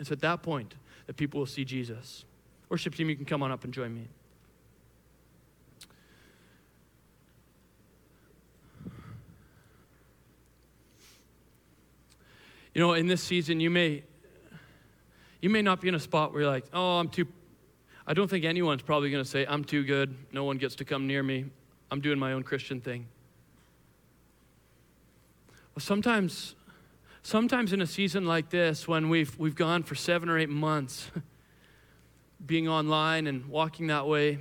It's 0.00 0.10
at 0.10 0.20
that 0.20 0.42
point 0.42 0.74
that 1.06 1.16
people 1.16 1.40
will 1.40 1.46
see 1.46 1.64
Jesus. 1.64 2.24
Worship 2.68 2.94
team, 2.94 3.10
you 3.10 3.16
can 3.16 3.24
come 3.24 3.42
on 3.42 3.52
up 3.52 3.64
and 3.64 3.72
join 3.72 3.94
me. 3.94 4.08
You 12.74 12.80
know, 12.80 12.94
in 12.94 13.06
this 13.06 13.22
season, 13.22 13.60
you 13.60 13.70
may 13.70 14.02
you 15.40 15.50
may 15.50 15.62
not 15.62 15.80
be 15.80 15.88
in 15.88 15.94
a 15.94 16.00
spot 16.00 16.32
where 16.32 16.42
you're 16.42 16.50
like, 16.50 16.64
oh, 16.72 16.98
I'm 16.98 17.08
too. 17.08 17.26
I 18.06 18.14
don't 18.14 18.28
think 18.28 18.44
anyone's 18.44 18.82
probably 18.82 19.10
going 19.10 19.22
to 19.22 19.28
say, 19.28 19.46
I'm 19.46 19.64
too 19.64 19.84
good. 19.84 20.16
No 20.32 20.44
one 20.44 20.58
gets 20.58 20.74
to 20.76 20.84
come 20.84 21.06
near 21.06 21.22
me. 21.22 21.46
I'm 21.90 22.00
doing 22.00 22.18
my 22.18 22.32
own 22.32 22.42
Christian 22.42 22.80
thing. 22.80 23.06
Well, 25.74 25.80
sometimes, 25.80 26.54
sometimes 27.22 27.72
in 27.72 27.80
a 27.80 27.86
season 27.86 28.26
like 28.26 28.50
this, 28.50 28.88
when 28.88 29.08
we've 29.08 29.38
we've 29.38 29.54
gone 29.54 29.82
for 29.84 29.94
seven 29.94 30.28
or 30.28 30.38
eight 30.38 30.50
months, 30.50 31.10
being 32.46 32.66
online 32.66 33.28
and 33.28 33.46
walking 33.46 33.86
that 33.86 34.08
way, 34.08 34.38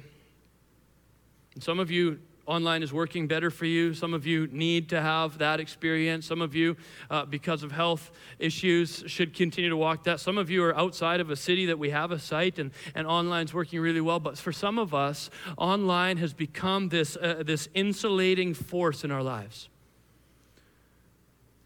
and 1.54 1.62
some 1.62 1.80
of 1.80 1.92
you 1.92 2.20
online 2.46 2.84
is 2.84 2.92
working 2.92 3.28
better 3.28 3.50
for 3.50 3.66
you. 3.66 3.94
Some 3.94 4.14
of 4.14 4.26
you 4.26 4.48
need 4.48 4.90
to 4.90 5.02
have 5.02 5.38
that 5.38 5.60
experience. 5.60 6.26
Some 6.26 6.42
of 6.42 6.54
you, 6.54 6.76
uh, 7.10 7.26
because 7.26 7.64
of 7.64 7.72
health 7.72 8.12
issues, 8.40 9.04
should 9.08 9.34
continue 9.34 9.70
to 9.70 9.78
walk 9.78 10.04
that. 10.04 10.20
Some 10.20 10.38
of 10.38 10.50
you 10.50 10.64
are 10.64 10.76
outside 10.78 11.20
of 11.20 11.30
a 11.30 11.36
city 11.36 11.66
that 11.68 11.80
we 11.80 11.90
have 11.92 12.12
a 12.12 12.20
site 12.20 12.60
and, 12.60 12.72
and 12.96 13.08
online 13.08 13.46
is 13.46 13.54
working 13.54 13.80
really 13.80 14.02
well. 14.02 14.20
But 14.20 14.38
for 14.38 14.52
some 14.52 14.78
of 14.78 14.94
us, 14.94 15.30
online 15.58 16.18
has 16.18 16.34
become 16.34 16.90
this, 16.90 17.16
uh, 17.16 17.44
this 17.46 17.70
insulating 17.74 18.54
force 18.54 19.04
in 19.04 19.12
our 19.12 19.24
lives. 19.24 19.70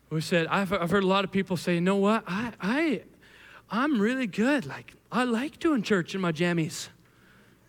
We 0.09 0.21
said, 0.21 0.47
I've, 0.47 0.71
I've 0.71 0.91
heard 0.91 1.03
a 1.03 1.07
lot 1.07 1.25
of 1.25 1.31
people 1.31 1.57
say, 1.57 1.75
you 1.75 1.81
know 1.81 1.97
what? 1.97 2.23
I, 2.27 2.53
I, 2.61 3.03
I'm 3.69 3.99
really 3.99 4.27
good. 4.27 4.65
Like, 4.65 4.93
I 5.11 5.23
like 5.23 5.59
doing 5.59 5.81
church 5.81 6.15
in 6.15 6.21
my 6.21 6.31
jammies. 6.31 6.87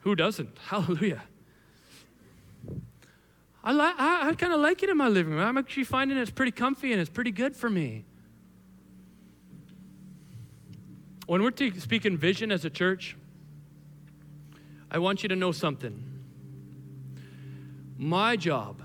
Who 0.03 0.15
doesn't? 0.15 0.57
Hallelujah. 0.67 1.23
I, 3.65 3.73
li- 3.73 3.95
I, 3.99 4.29
I 4.29 4.35
kind 4.35 4.53
of 4.53 4.61
like 4.61 4.83
it 4.83 4.89
in 4.89 4.97
my 4.97 5.09
living 5.09 5.35
room. 5.35 5.43
I'm 5.43 5.59
actually 5.59 5.85
finding 5.85 6.17
it's 6.17 6.31
pretty 6.31 6.53
comfy 6.53 6.93
and 6.93 7.01
it's 7.01 7.11
pretty 7.11 7.33
good 7.33 7.57
for 7.57 7.69
me. 7.69 8.05
When 11.27 11.43
we're 11.43 11.51
t- 11.51 11.79
speaking 11.79 12.17
vision 12.17 12.51
as 12.51 12.65
a 12.65 12.71
church, 12.71 13.17
I 14.91 14.99
want 14.99 15.23
you 15.23 15.29
to 15.29 15.37
know 15.37 15.53
something. 15.53 16.03
My 17.99 18.37
job 18.37 18.81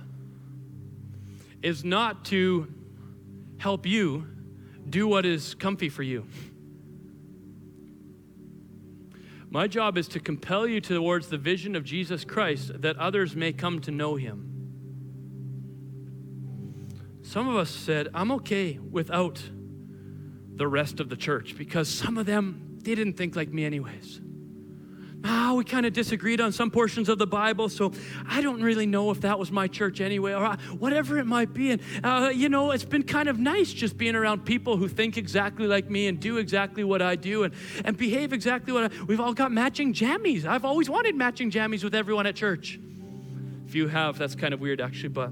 is 1.62 1.86
not 1.86 2.26
to 2.26 2.68
help 3.58 3.86
you 3.86 4.28
do 4.90 5.08
what 5.08 5.26
is 5.26 5.56
comfy 5.56 5.88
for 5.88 6.04
you. 6.04 6.28
My 9.50 9.68
job 9.68 9.98
is 9.98 10.08
to 10.10 10.20
compel 10.20 10.68
you 10.68 10.82
towards 10.82 11.28
the 11.28 11.38
vision 11.38 11.76
of 11.76 11.86
Jesus 11.86 12.26
Christ 12.26 12.82
that 12.82 12.98
others 12.98 13.36
may 13.36 13.54
come 13.54 13.80
to 13.82 13.92
know 13.92 14.16
him. 14.16 14.53
Some 17.34 17.50
of 17.50 17.56
us 17.56 17.72
said, 17.72 18.10
I'm 18.14 18.32
okay 18.34 18.78
without 18.78 19.42
the 20.56 20.68
rest 20.68 21.00
of 21.00 21.10
the 21.10 21.16
church 21.16 21.58
because 21.58 21.90
some 21.90 22.20
of 22.20 22.28
them, 22.28 22.78
they 22.84 22.94
didn't 22.94 23.14
think 23.14 23.36
like 23.36 23.52
me, 23.52 23.66
anyways. 23.66 24.22
Ah, 25.24 25.56
we 25.56 25.64
kind 25.64 25.88
of 25.88 25.94
disagreed 25.94 26.40
on 26.40 26.52
some 26.52 26.70
portions 26.70 27.10
of 27.10 27.18
the 27.18 27.26
Bible, 27.26 27.70
so 27.70 27.92
I 28.30 28.42
don't 28.42 28.62
really 28.62 28.86
know 28.86 29.10
if 29.10 29.22
that 29.22 29.40
was 29.40 29.52
my 29.52 29.68
church 29.68 30.00
anyway, 30.00 30.34
or 30.34 30.46
uh, 30.46 30.58
whatever 30.78 31.18
it 31.18 31.26
might 31.26 31.56
be. 31.56 31.72
And, 31.72 31.82
uh, 32.04 32.30
you 32.32 32.50
know, 32.50 32.70
it's 32.70 32.86
been 32.86 33.02
kind 33.02 33.28
of 33.28 33.40
nice 33.40 33.74
just 33.74 33.98
being 33.98 34.14
around 34.14 34.46
people 34.46 34.78
who 34.78 34.88
think 34.88 35.18
exactly 35.18 35.66
like 35.66 35.90
me 35.90 36.06
and 36.06 36.20
do 36.20 36.38
exactly 36.38 36.84
what 36.84 37.02
I 37.02 37.16
do 37.16 37.46
and, 37.46 37.54
and 37.84 37.98
behave 37.98 38.32
exactly 38.32 38.74
what 38.74 38.94
I 38.94 39.04
We've 39.08 39.20
all 39.20 39.34
got 39.34 39.52
matching 39.52 39.92
jammies. 39.92 40.46
I've 40.46 40.66
always 40.66 40.88
wanted 40.88 41.16
matching 41.16 41.50
jammies 41.50 41.84
with 41.84 41.96
everyone 41.96 42.28
at 42.28 42.36
church. 42.36 42.80
If 43.66 43.74
you 43.74 43.88
have, 43.88 44.20
that's 44.20 44.36
kind 44.36 44.54
of 44.54 44.62
weird, 44.62 44.80
actually, 44.80 45.10
but 45.10 45.32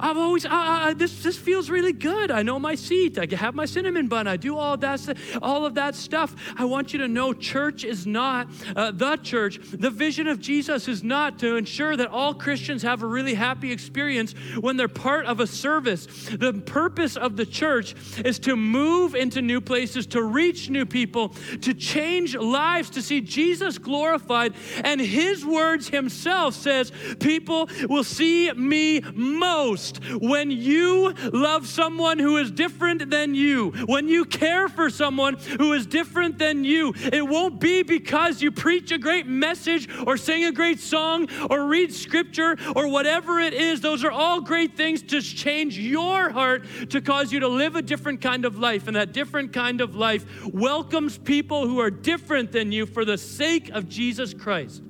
I've 0.00 0.16
always, 0.16 0.44
uh, 0.44 0.50
uh, 0.50 0.94
this, 0.94 1.22
this 1.22 1.38
feels 1.38 1.70
really 1.70 1.92
good. 1.92 2.32
I 2.32 2.42
know 2.42 2.58
my 2.58 2.74
seat. 2.74 3.16
I 3.16 3.32
have 3.36 3.54
my 3.54 3.64
cinnamon 3.64 4.08
bun. 4.08 4.26
I 4.26 4.36
do 4.36 4.58
all 4.58 4.76
that, 4.76 5.16
all 5.40 5.64
of 5.64 5.74
that 5.74 5.94
stuff. 5.94 6.34
I 6.56 6.64
want 6.64 6.92
you 6.92 6.98
to 6.98 7.06
know 7.06 7.32
church 7.32 7.84
is 7.84 8.04
not 8.04 8.48
uh, 8.74 8.90
the 8.90 9.16
church. 9.18 9.60
The 9.62 9.90
vision 9.90 10.26
of 10.26 10.40
Jesus 10.40 10.88
is 10.88 11.04
not 11.04 11.38
to 11.40 11.54
ensure 11.54 11.96
that 11.96 12.08
all 12.08 12.34
Christians 12.34 12.82
have 12.82 13.04
a 13.04 13.06
really 13.06 13.34
happy 13.34 13.70
experience 13.70 14.34
when 14.58 14.76
they're 14.76 14.88
part 14.88 15.26
of 15.26 15.38
a 15.38 15.46
service. 15.46 16.06
The 16.06 16.52
purpose 16.52 17.16
of 17.16 17.36
the 17.36 17.46
church 17.46 17.94
is 18.24 18.40
to 18.40 18.56
move 18.56 19.14
into 19.14 19.42
new 19.42 19.60
places, 19.60 20.06
to 20.08 20.24
reach 20.24 20.70
new 20.70 20.86
people, 20.86 21.28
to 21.60 21.72
change 21.72 22.34
lives, 22.34 22.90
to 22.90 23.02
see 23.02 23.20
Jesus 23.20 23.78
glorified. 23.78 24.54
And 24.82 25.00
his 25.00 25.46
words 25.46 25.88
himself 25.88 26.54
says, 26.54 26.90
People 27.20 27.68
will 27.88 28.04
see 28.04 28.52
me 28.52 29.00
most 29.14 29.83
when 30.20 30.50
you 30.50 31.12
love 31.32 31.66
someone 31.66 32.18
who 32.18 32.36
is 32.38 32.50
different 32.50 33.10
than 33.10 33.34
you, 33.34 33.70
when 33.86 34.08
you 34.08 34.24
care 34.24 34.68
for 34.68 34.90
someone 34.90 35.34
who 35.58 35.72
is 35.72 35.86
different 35.86 36.38
than 36.38 36.64
you, 36.64 36.94
it 36.96 37.26
won't 37.26 37.60
be 37.60 37.82
because 37.82 38.42
you 38.42 38.50
preach 38.50 38.92
a 38.92 38.98
great 38.98 39.26
message 39.26 39.88
or 40.06 40.16
sing 40.16 40.44
a 40.44 40.52
great 40.52 40.80
song 40.80 41.28
or 41.50 41.66
read 41.66 41.92
scripture 41.92 42.56
or 42.74 42.88
whatever 42.88 43.40
it 43.40 43.54
is. 43.54 43.80
Those 43.80 44.04
are 44.04 44.10
all 44.10 44.40
great 44.40 44.76
things 44.76 45.02
to 45.04 45.20
change 45.20 45.78
your 45.78 46.30
heart 46.30 46.64
to 46.90 47.00
cause 47.00 47.32
you 47.32 47.40
to 47.40 47.48
live 47.48 47.76
a 47.76 47.82
different 47.82 48.20
kind 48.20 48.44
of 48.44 48.58
life. 48.58 48.86
And 48.86 48.96
that 48.96 49.12
different 49.12 49.52
kind 49.52 49.80
of 49.80 49.94
life 49.94 50.24
welcomes 50.46 51.18
people 51.18 51.66
who 51.66 51.80
are 51.80 51.90
different 51.90 52.52
than 52.52 52.72
you 52.72 52.86
for 52.86 53.04
the 53.04 53.18
sake 53.18 53.70
of 53.70 53.88
Jesus 53.88 54.34
Christ. 54.34 54.82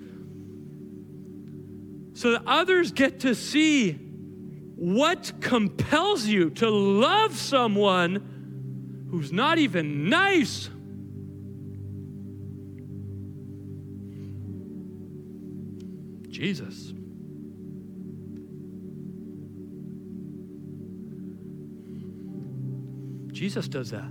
So 2.14 2.32
that 2.32 2.42
others 2.46 2.92
get 2.92 3.20
to 3.20 3.34
see 3.34 4.03
what 4.84 5.32
compels 5.40 6.26
you 6.26 6.50
to 6.50 6.68
love 6.68 7.34
someone 7.34 9.06
who's 9.10 9.32
not 9.32 9.56
even 9.56 10.10
nice? 10.10 10.68
Jesus. 16.28 16.92
Jesus 23.32 23.66
does 23.68 23.90
that. 23.92 24.04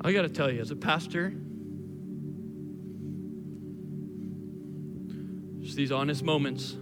I 0.00 0.12
got 0.12 0.22
to 0.22 0.28
tell 0.28 0.50
you, 0.50 0.60
as 0.60 0.72
a 0.72 0.76
pastor, 0.76 1.32
these 5.76 5.92
honest 5.92 6.24
moments, 6.24 6.76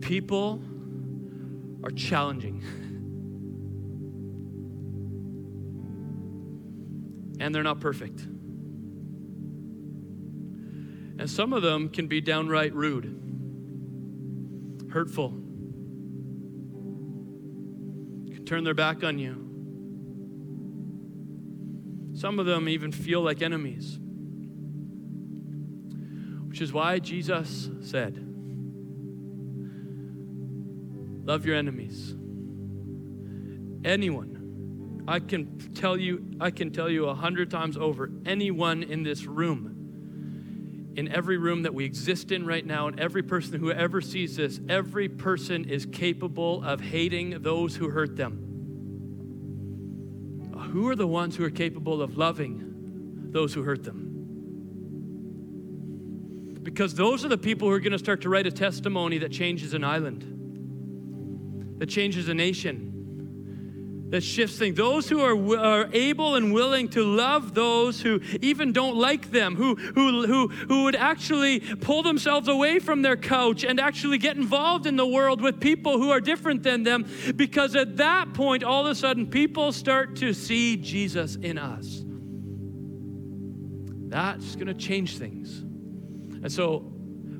people 0.00 0.60
are 1.82 1.90
challenging. 1.90 2.62
and 7.40 7.54
they're 7.54 7.62
not 7.62 7.80
perfect. 7.80 8.20
And 11.18 11.30
some 11.30 11.52
of 11.52 11.62
them 11.62 11.88
can 11.88 12.08
be 12.08 12.20
downright 12.20 12.74
rude, 12.74 13.04
hurtful, 14.90 15.30
can 18.34 18.44
turn 18.44 18.64
their 18.64 18.74
back 18.74 19.04
on 19.04 19.18
you. 19.18 19.44
Some 22.18 22.38
of 22.38 22.46
them 22.46 22.68
even 22.68 22.92
feel 22.92 23.20
like 23.20 23.42
enemies. 23.42 23.98
Which 26.56 26.62
is 26.62 26.72
why 26.72 27.00
Jesus 27.00 27.68
said, 27.82 28.16
Love 31.26 31.44
your 31.44 31.54
enemies. 31.54 32.16
Anyone, 33.84 35.04
I 35.06 35.18
can 35.18 35.58
tell 35.74 35.98
you, 35.98 36.24
I 36.40 36.50
can 36.50 36.72
tell 36.72 36.88
you 36.88 37.10
a 37.10 37.14
hundred 37.14 37.50
times 37.50 37.76
over, 37.76 38.10
anyone 38.24 38.82
in 38.82 39.02
this 39.02 39.26
room, 39.26 40.94
in 40.96 41.08
every 41.08 41.36
room 41.36 41.64
that 41.64 41.74
we 41.74 41.84
exist 41.84 42.32
in 42.32 42.46
right 42.46 42.64
now, 42.64 42.88
and 42.88 42.98
every 42.98 43.22
person 43.22 43.60
who 43.60 43.70
ever 43.70 44.00
sees 44.00 44.36
this, 44.36 44.58
every 44.66 45.10
person 45.10 45.68
is 45.68 45.84
capable 45.84 46.64
of 46.64 46.80
hating 46.80 47.42
those 47.42 47.76
who 47.76 47.90
hurt 47.90 48.16
them. 48.16 48.38
Who 50.72 50.88
are 50.88 50.96
the 50.96 51.06
ones 51.06 51.36
who 51.36 51.44
are 51.44 51.50
capable 51.50 52.00
of 52.00 52.16
loving 52.16 53.28
those 53.30 53.52
who 53.52 53.62
hurt 53.62 53.84
them? 53.84 54.15
Because 56.66 56.96
those 56.96 57.24
are 57.24 57.28
the 57.28 57.38
people 57.38 57.68
who 57.68 57.74
are 57.74 57.78
going 57.78 57.92
to 57.92 57.98
start 57.98 58.22
to 58.22 58.28
write 58.28 58.44
a 58.44 58.50
testimony 58.50 59.18
that 59.18 59.30
changes 59.30 59.72
an 59.72 59.84
island, 59.84 60.24
that 61.78 61.86
changes 61.86 62.28
a 62.28 62.34
nation, 62.34 64.08
that 64.10 64.22
shifts 64.22 64.58
things. 64.58 64.76
Those 64.76 65.08
who 65.08 65.20
are, 65.20 65.60
are 65.60 65.88
able 65.92 66.34
and 66.34 66.52
willing 66.52 66.88
to 66.88 67.04
love 67.04 67.54
those 67.54 68.00
who 68.00 68.20
even 68.42 68.72
don't 68.72 68.96
like 68.96 69.30
them, 69.30 69.54
who, 69.54 69.76
who, 69.76 70.26
who, 70.26 70.48
who 70.48 70.82
would 70.82 70.96
actually 70.96 71.60
pull 71.60 72.02
themselves 72.02 72.48
away 72.48 72.80
from 72.80 73.02
their 73.02 73.16
couch 73.16 73.62
and 73.62 73.78
actually 73.78 74.18
get 74.18 74.36
involved 74.36 74.86
in 74.86 74.96
the 74.96 75.06
world 75.06 75.40
with 75.40 75.60
people 75.60 75.98
who 75.98 76.10
are 76.10 76.20
different 76.20 76.64
than 76.64 76.82
them. 76.82 77.06
Because 77.36 77.76
at 77.76 77.98
that 77.98 78.34
point, 78.34 78.64
all 78.64 78.84
of 78.84 78.90
a 78.90 78.94
sudden, 78.96 79.28
people 79.28 79.70
start 79.70 80.16
to 80.16 80.32
see 80.34 80.76
Jesus 80.76 81.36
in 81.36 81.58
us. 81.58 82.02
That's 84.08 84.56
going 84.56 84.66
to 84.66 84.74
change 84.74 85.16
things. 85.16 85.62
And 86.46 86.52
so 86.52 86.84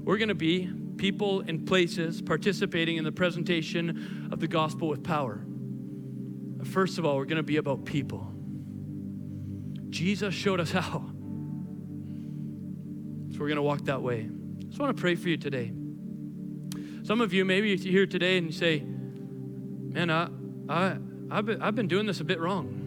we're 0.02 0.18
going 0.18 0.30
to 0.30 0.34
be 0.34 0.68
people 0.96 1.42
and 1.42 1.64
places 1.64 2.20
participating 2.20 2.96
in 2.96 3.04
the 3.04 3.12
presentation 3.12 4.28
of 4.32 4.40
the 4.40 4.48
gospel 4.48 4.88
with 4.88 5.04
power. 5.04 5.46
First 6.64 6.98
of 6.98 7.06
all, 7.06 7.14
we're 7.16 7.26
going 7.26 7.36
to 7.36 7.44
be 7.44 7.58
about 7.58 7.84
people. 7.84 8.26
Jesus 9.90 10.34
showed 10.34 10.58
us 10.58 10.70
how. 10.72 11.04
So 13.30 13.38
we're 13.38 13.46
going 13.46 13.54
to 13.54 13.62
walk 13.62 13.84
that 13.84 14.02
way. 14.02 14.28
I 14.28 14.64
just 14.64 14.80
want 14.80 14.96
to 14.96 15.00
pray 15.00 15.14
for 15.14 15.28
you 15.28 15.36
today. 15.36 15.72
Some 17.04 17.20
of 17.20 17.32
you, 17.32 17.44
maybe 17.44 17.68
you're 17.68 17.78
here 17.78 18.06
today 18.06 18.38
and 18.38 18.48
you 18.48 18.52
say, 18.52 18.80
Man, 18.80 20.10
I, 20.10 20.26
I, 20.68 20.96
I've, 21.30 21.46
been, 21.46 21.62
I've 21.62 21.76
been 21.76 21.86
doing 21.86 22.06
this 22.06 22.18
a 22.18 22.24
bit 22.24 22.40
wrong. 22.40 22.85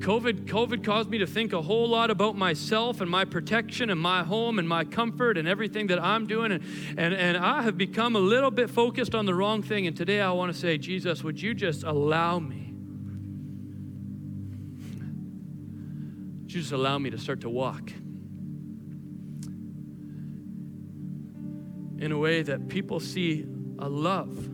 COVID, 0.00 0.46
COVID 0.46 0.82
caused 0.82 1.10
me 1.10 1.18
to 1.18 1.26
think 1.26 1.52
a 1.52 1.60
whole 1.60 1.86
lot 1.86 2.10
about 2.10 2.36
myself 2.36 3.02
and 3.02 3.10
my 3.10 3.26
protection 3.26 3.90
and 3.90 4.00
my 4.00 4.24
home 4.24 4.58
and 4.58 4.66
my 4.66 4.82
comfort 4.82 5.36
and 5.36 5.46
everything 5.46 5.88
that 5.88 6.02
I'm 6.02 6.26
doing. 6.26 6.52
And, 6.52 6.64
and, 6.96 7.14
and 7.14 7.36
I 7.36 7.62
have 7.62 7.76
become 7.76 8.16
a 8.16 8.20
little 8.20 8.50
bit 8.50 8.70
focused 8.70 9.14
on 9.14 9.26
the 9.26 9.34
wrong 9.34 9.62
thing. 9.62 9.86
And 9.86 9.94
today 9.94 10.20
I 10.20 10.32
want 10.32 10.52
to 10.52 10.58
say, 10.58 10.78
Jesus, 10.78 11.22
would 11.22 11.40
you 11.40 11.52
just 11.52 11.82
allow 11.84 12.38
me? 12.38 12.72
Would 16.40 16.52
you 16.52 16.60
just 16.60 16.72
allow 16.72 16.98
me 16.98 17.10
to 17.10 17.18
start 17.18 17.42
to 17.42 17.50
walk 17.50 17.92
in 21.98 22.10
a 22.10 22.18
way 22.18 22.42
that 22.42 22.68
people 22.68 22.98
see 23.00 23.46
a 23.78 23.88
love 23.88 24.48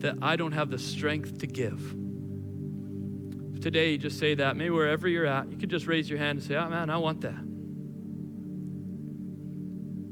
that 0.00 0.16
I 0.22 0.36
don't 0.36 0.52
have 0.52 0.70
the 0.70 0.78
strength 0.78 1.38
to 1.38 1.46
give. 1.46 2.01
Today, 3.62 3.92
you 3.92 3.98
just 3.98 4.18
say 4.18 4.34
that. 4.34 4.56
Maybe 4.56 4.70
wherever 4.70 5.06
you're 5.06 5.24
at, 5.24 5.48
you 5.50 5.56
could 5.56 5.70
just 5.70 5.86
raise 5.86 6.10
your 6.10 6.18
hand 6.18 6.40
and 6.40 6.46
say, 6.46 6.56
Oh 6.56 6.68
man, 6.68 6.90
I 6.90 6.96
want 6.96 7.20
that. 7.20 7.38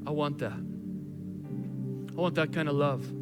I 0.07 0.13
want 0.13 0.39
that. 0.39 0.53
I 2.17 2.21
want 2.21 2.37
that 2.37 2.53
kind 2.53 2.69
of 2.69 2.77
love. 2.77 3.13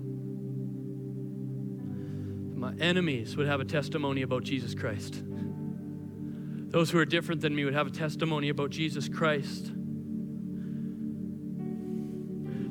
My 2.54 2.74
enemies 2.78 3.36
would 3.38 3.46
have 3.46 3.60
a 3.60 3.64
testimony 3.64 4.20
about 4.20 4.44
Jesus 4.44 4.74
Christ. 4.74 5.22
Those 5.24 6.90
who 6.90 6.98
are 6.98 7.06
different 7.06 7.40
than 7.40 7.54
me 7.54 7.64
would 7.64 7.72
have 7.74 7.86
a 7.86 7.90
testimony 7.90 8.50
about 8.50 8.68
Jesus 8.68 9.08
Christ 9.08 9.72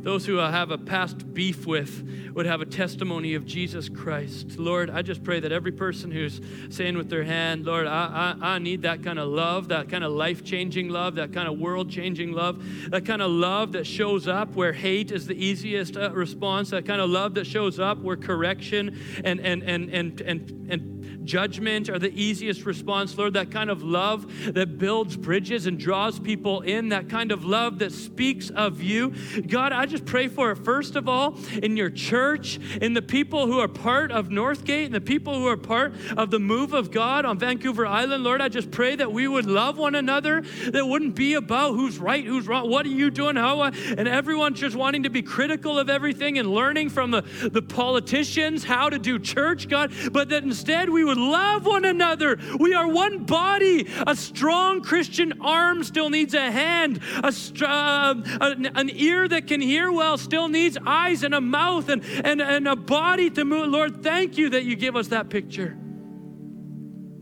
those 0.01 0.25
who 0.25 0.39
I 0.39 0.51
have 0.51 0.71
a 0.71 0.77
past 0.77 1.33
beef 1.33 1.65
with 1.65 2.31
would 2.33 2.45
have 2.45 2.61
a 2.61 2.65
testimony 2.65 3.33
of 3.33 3.45
Jesus 3.45 3.89
Christ. 3.89 4.57
Lord, 4.57 4.89
I 4.89 5.01
just 5.01 5.23
pray 5.23 5.39
that 5.39 5.51
every 5.51 5.71
person 5.71 6.11
who's 6.11 6.39
saying 6.69 6.97
with 6.97 7.09
their 7.09 7.23
hand, 7.23 7.65
Lord, 7.65 7.87
I, 7.87 8.35
I, 8.41 8.55
I 8.55 8.59
need 8.59 8.83
that 8.83 9.03
kind 9.03 9.17
of 9.17 9.27
love, 9.27 9.69
that 9.69 9.89
kind 9.89 10.03
of 10.03 10.11
life 10.11 10.43
changing 10.43 10.89
love, 10.89 11.15
that 11.15 11.33
kind 11.33 11.47
of 11.47 11.57
world 11.57 11.89
changing 11.89 12.31
love, 12.31 12.63
that 12.91 13.05
kind 13.05 13.21
of 13.21 13.31
love 13.31 13.71
that 13.71 13.87
shows 13.87 14.27
up 14.27 14.55
where 14.55 14.71
hate 14.71 15.11
is 15.11 15.25
the 15.25 15.35
easiest 15.35 15.97
uh, 15.97 16.11
response, 16.11 16.69
that 16.69 16.85
kind 16.85 17.01
of 17.01 17.09
love 17.09 17.33
that 17.33 17.47
shows 17.47 17.79
up 17.79 17.97
where 17.99 18.17
correction 18.17 18.99
and, 19.23 19.39
and, 19.39 19.63
and, 19.63 19.89
and, 19.89 20.21
and, 20.21 20.67
and 20.69 20.96
judgment 21.27 21.89
are 21.89 21.99
the 21.99 22.13
easiest 22.19 22.65
response, 22.65 23.17
Lord. 23.17 23.33
That 23.33 23.51
kind 23.51 23.69
of 23.69 23.83
love 23.83 24.53
that 24.53 24.77
builds 24.77 25.15
bridges 25.15 25.67
and 25.67 25.77
draws 25.77 26.19
people 26.19 26.61
in, 26.61 26.89
that 26.89 27.09
kind 27.09 27.31
of 27.31 27.45
love 27.45 27.79
that 27.79 27.91
speaks 27.91 28.49
of 28.49 28.81
you. 28.81 29.13
God, 29.41 29.73
I 29.73 29.85
just 29.85 30.05
pray 30.05 30.27
for 30.27 30.51
it, 30.51 30.57
first 30.57 30.95
of 30.95 31.07
all, 31.07 31.37
in 31.61 31.77
your 31.77 31.89
church, 31.89 32.59
in 32.81 32.93
the 32.93 33.01
people 33.01 33.45
who 33.45 33.59
are 33.59 33.67
part 33.67 34.11
of 34.11 34.29
Northgate, 34.29 34.85
and 34.85 34.95
the 34.95 35.01
people 35.01 35.35
who 35.35 35.47
are 35.47 35.57
part 35.57 35.93
of 36.15 36.31
the 36.31 36.39
move 36.39 36.73
of 36.73 36.91
God 36.91 37.25
on 37.25 37.37
Vancouver 37.37 37.85
Island. 37.85 38.23
Lord, 38.23 38.41
I 38.41 38.49
just 38.49 38.71
pray 38.71 38.95
that 38.95 39.11
we 39.11 39.27
would 39.27 39.45
love 39.45 39.77
one 39.77 39.95
another, 39.95 40.41
that 40.71 40.87
wouldn't 40.87 41.15
be 41.15 41.33
about 41.33 41.71
who's 41.73 41.99
right, 41.99 42.25
who's 42.25 42.47
wrong, 42.47 42.69
what 42.69 42.85
are 42.85 42.89
you 42.89 43.11
doing, 43.11 43.35
how, 43.35 43.61
uh, 43.61 43.71
and 43.97 44.07
everyone 44.07 44.55
just 44.55 44.75
wanting 44.75 45.03
to 45.03 45.09
be 45.09 45.21
critical 45.21 45.77
of 45.77 45.89
everything 45.89 46.37
and 46.39 46.49
learning 46.49 46.89
from 46.89 47.11
the, 47.11 47.21
the 47.51 47.61
politicians 47.61 48.63
how 48.63 48.89
to 48.89 48.97
do 48.97 49.19
church, 49.19 49.67
God, 49.67 49.91
but 50.11 50.29
that 50.29 50.43
instead 50.43 50.89
we 50.89 51.03
would 51.03 51.16
love 51.17 51.65
one 51.65 51.85
another. 51.85 52.37
We 52.59 52.73
are 52.73 52.87
one 52.87 53.25
body. 53.25 53.87
A 54.05 54.15
strong 54.15 54.81
Christian 54.81 55.41
arm 55.41 55.83
still 55.83 56.09
needs 56.09 56.33
a 56.33 56.51
hand. 56.51 57.01
A, 57.23 57.33
uh, 57.65 58.15
an, 58.41 58.65
an, 58.67 58.89
ear 58.93 59.27
that 59.27 59.47
can 59.47 59.59
hear 59.59 59.91
well 59.91 60.17
still 60.17 60.47
needs 60.47 60.77
eyes 60.85 61.23
and 61.23 61.33
a 61.33 61.41
mouth 61.41 61.89
and, 61.89 62.03
and, 62.23 62.41
and 62.41 62.67
a 62.67 62.75
body 62.75 63.29
to 63.31 63.43
move. 63.43 63.69
Lord, 63.69 64.03
thank 64.03 64.37
you 64.37 64.51
that 64.51 64.63
you 64.63 64.75
give 64.75 64.95
us 64.95 65.09
that 65.09 65.29
picture. 65.29 65.75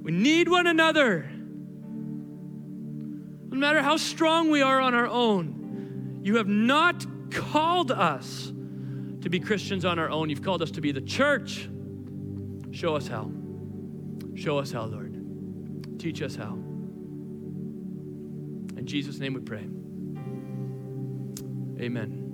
We 0.05 0.11
need 0.11 0.47
one 0.47 0.67
another. 0.67 1.29
No 3.49 3.57
matter 3.57 3.81
how 3.81 3.97
strong 3.97 4.51
we 4.51 4.61
are 4.61 4.79
on 4.81 4.93
our 4.93 5.07
own, 5.07 6.19
you 6.23 6.35
have 6.35 6.47
not 6.47 7.05
called 7.31 7.91
us 7.91 8.51
to 9.21 9.29
be 9.29 9.39
Christians 9.39 9.85
on 9.85 9.97
our 9.97 10.09
own. 10.09 10.29
You've 10.29 10.43
called 10.43 10.61
us 10.61 10.71
to 10.71 10.81
be 10.81 10.91
the 10.91 11.01
church. 11.01 11.69
Show 12.71 12.95
us 12.95 13.07
how. 13.07 13.31
Show 14.35 14.59
us 14.59 14.71
how, 14.71 14.85
Lord. 14.85 15.99
Teach 15.99 16.21
us 16.21 16.35
how. 16.35 16.53
In 18.77 18.83
Jesus' 18.85 19.19
name 19.19 19.33
we 19.33 19.39
pray. 19.39 19.67
Amen. 21.83 22.24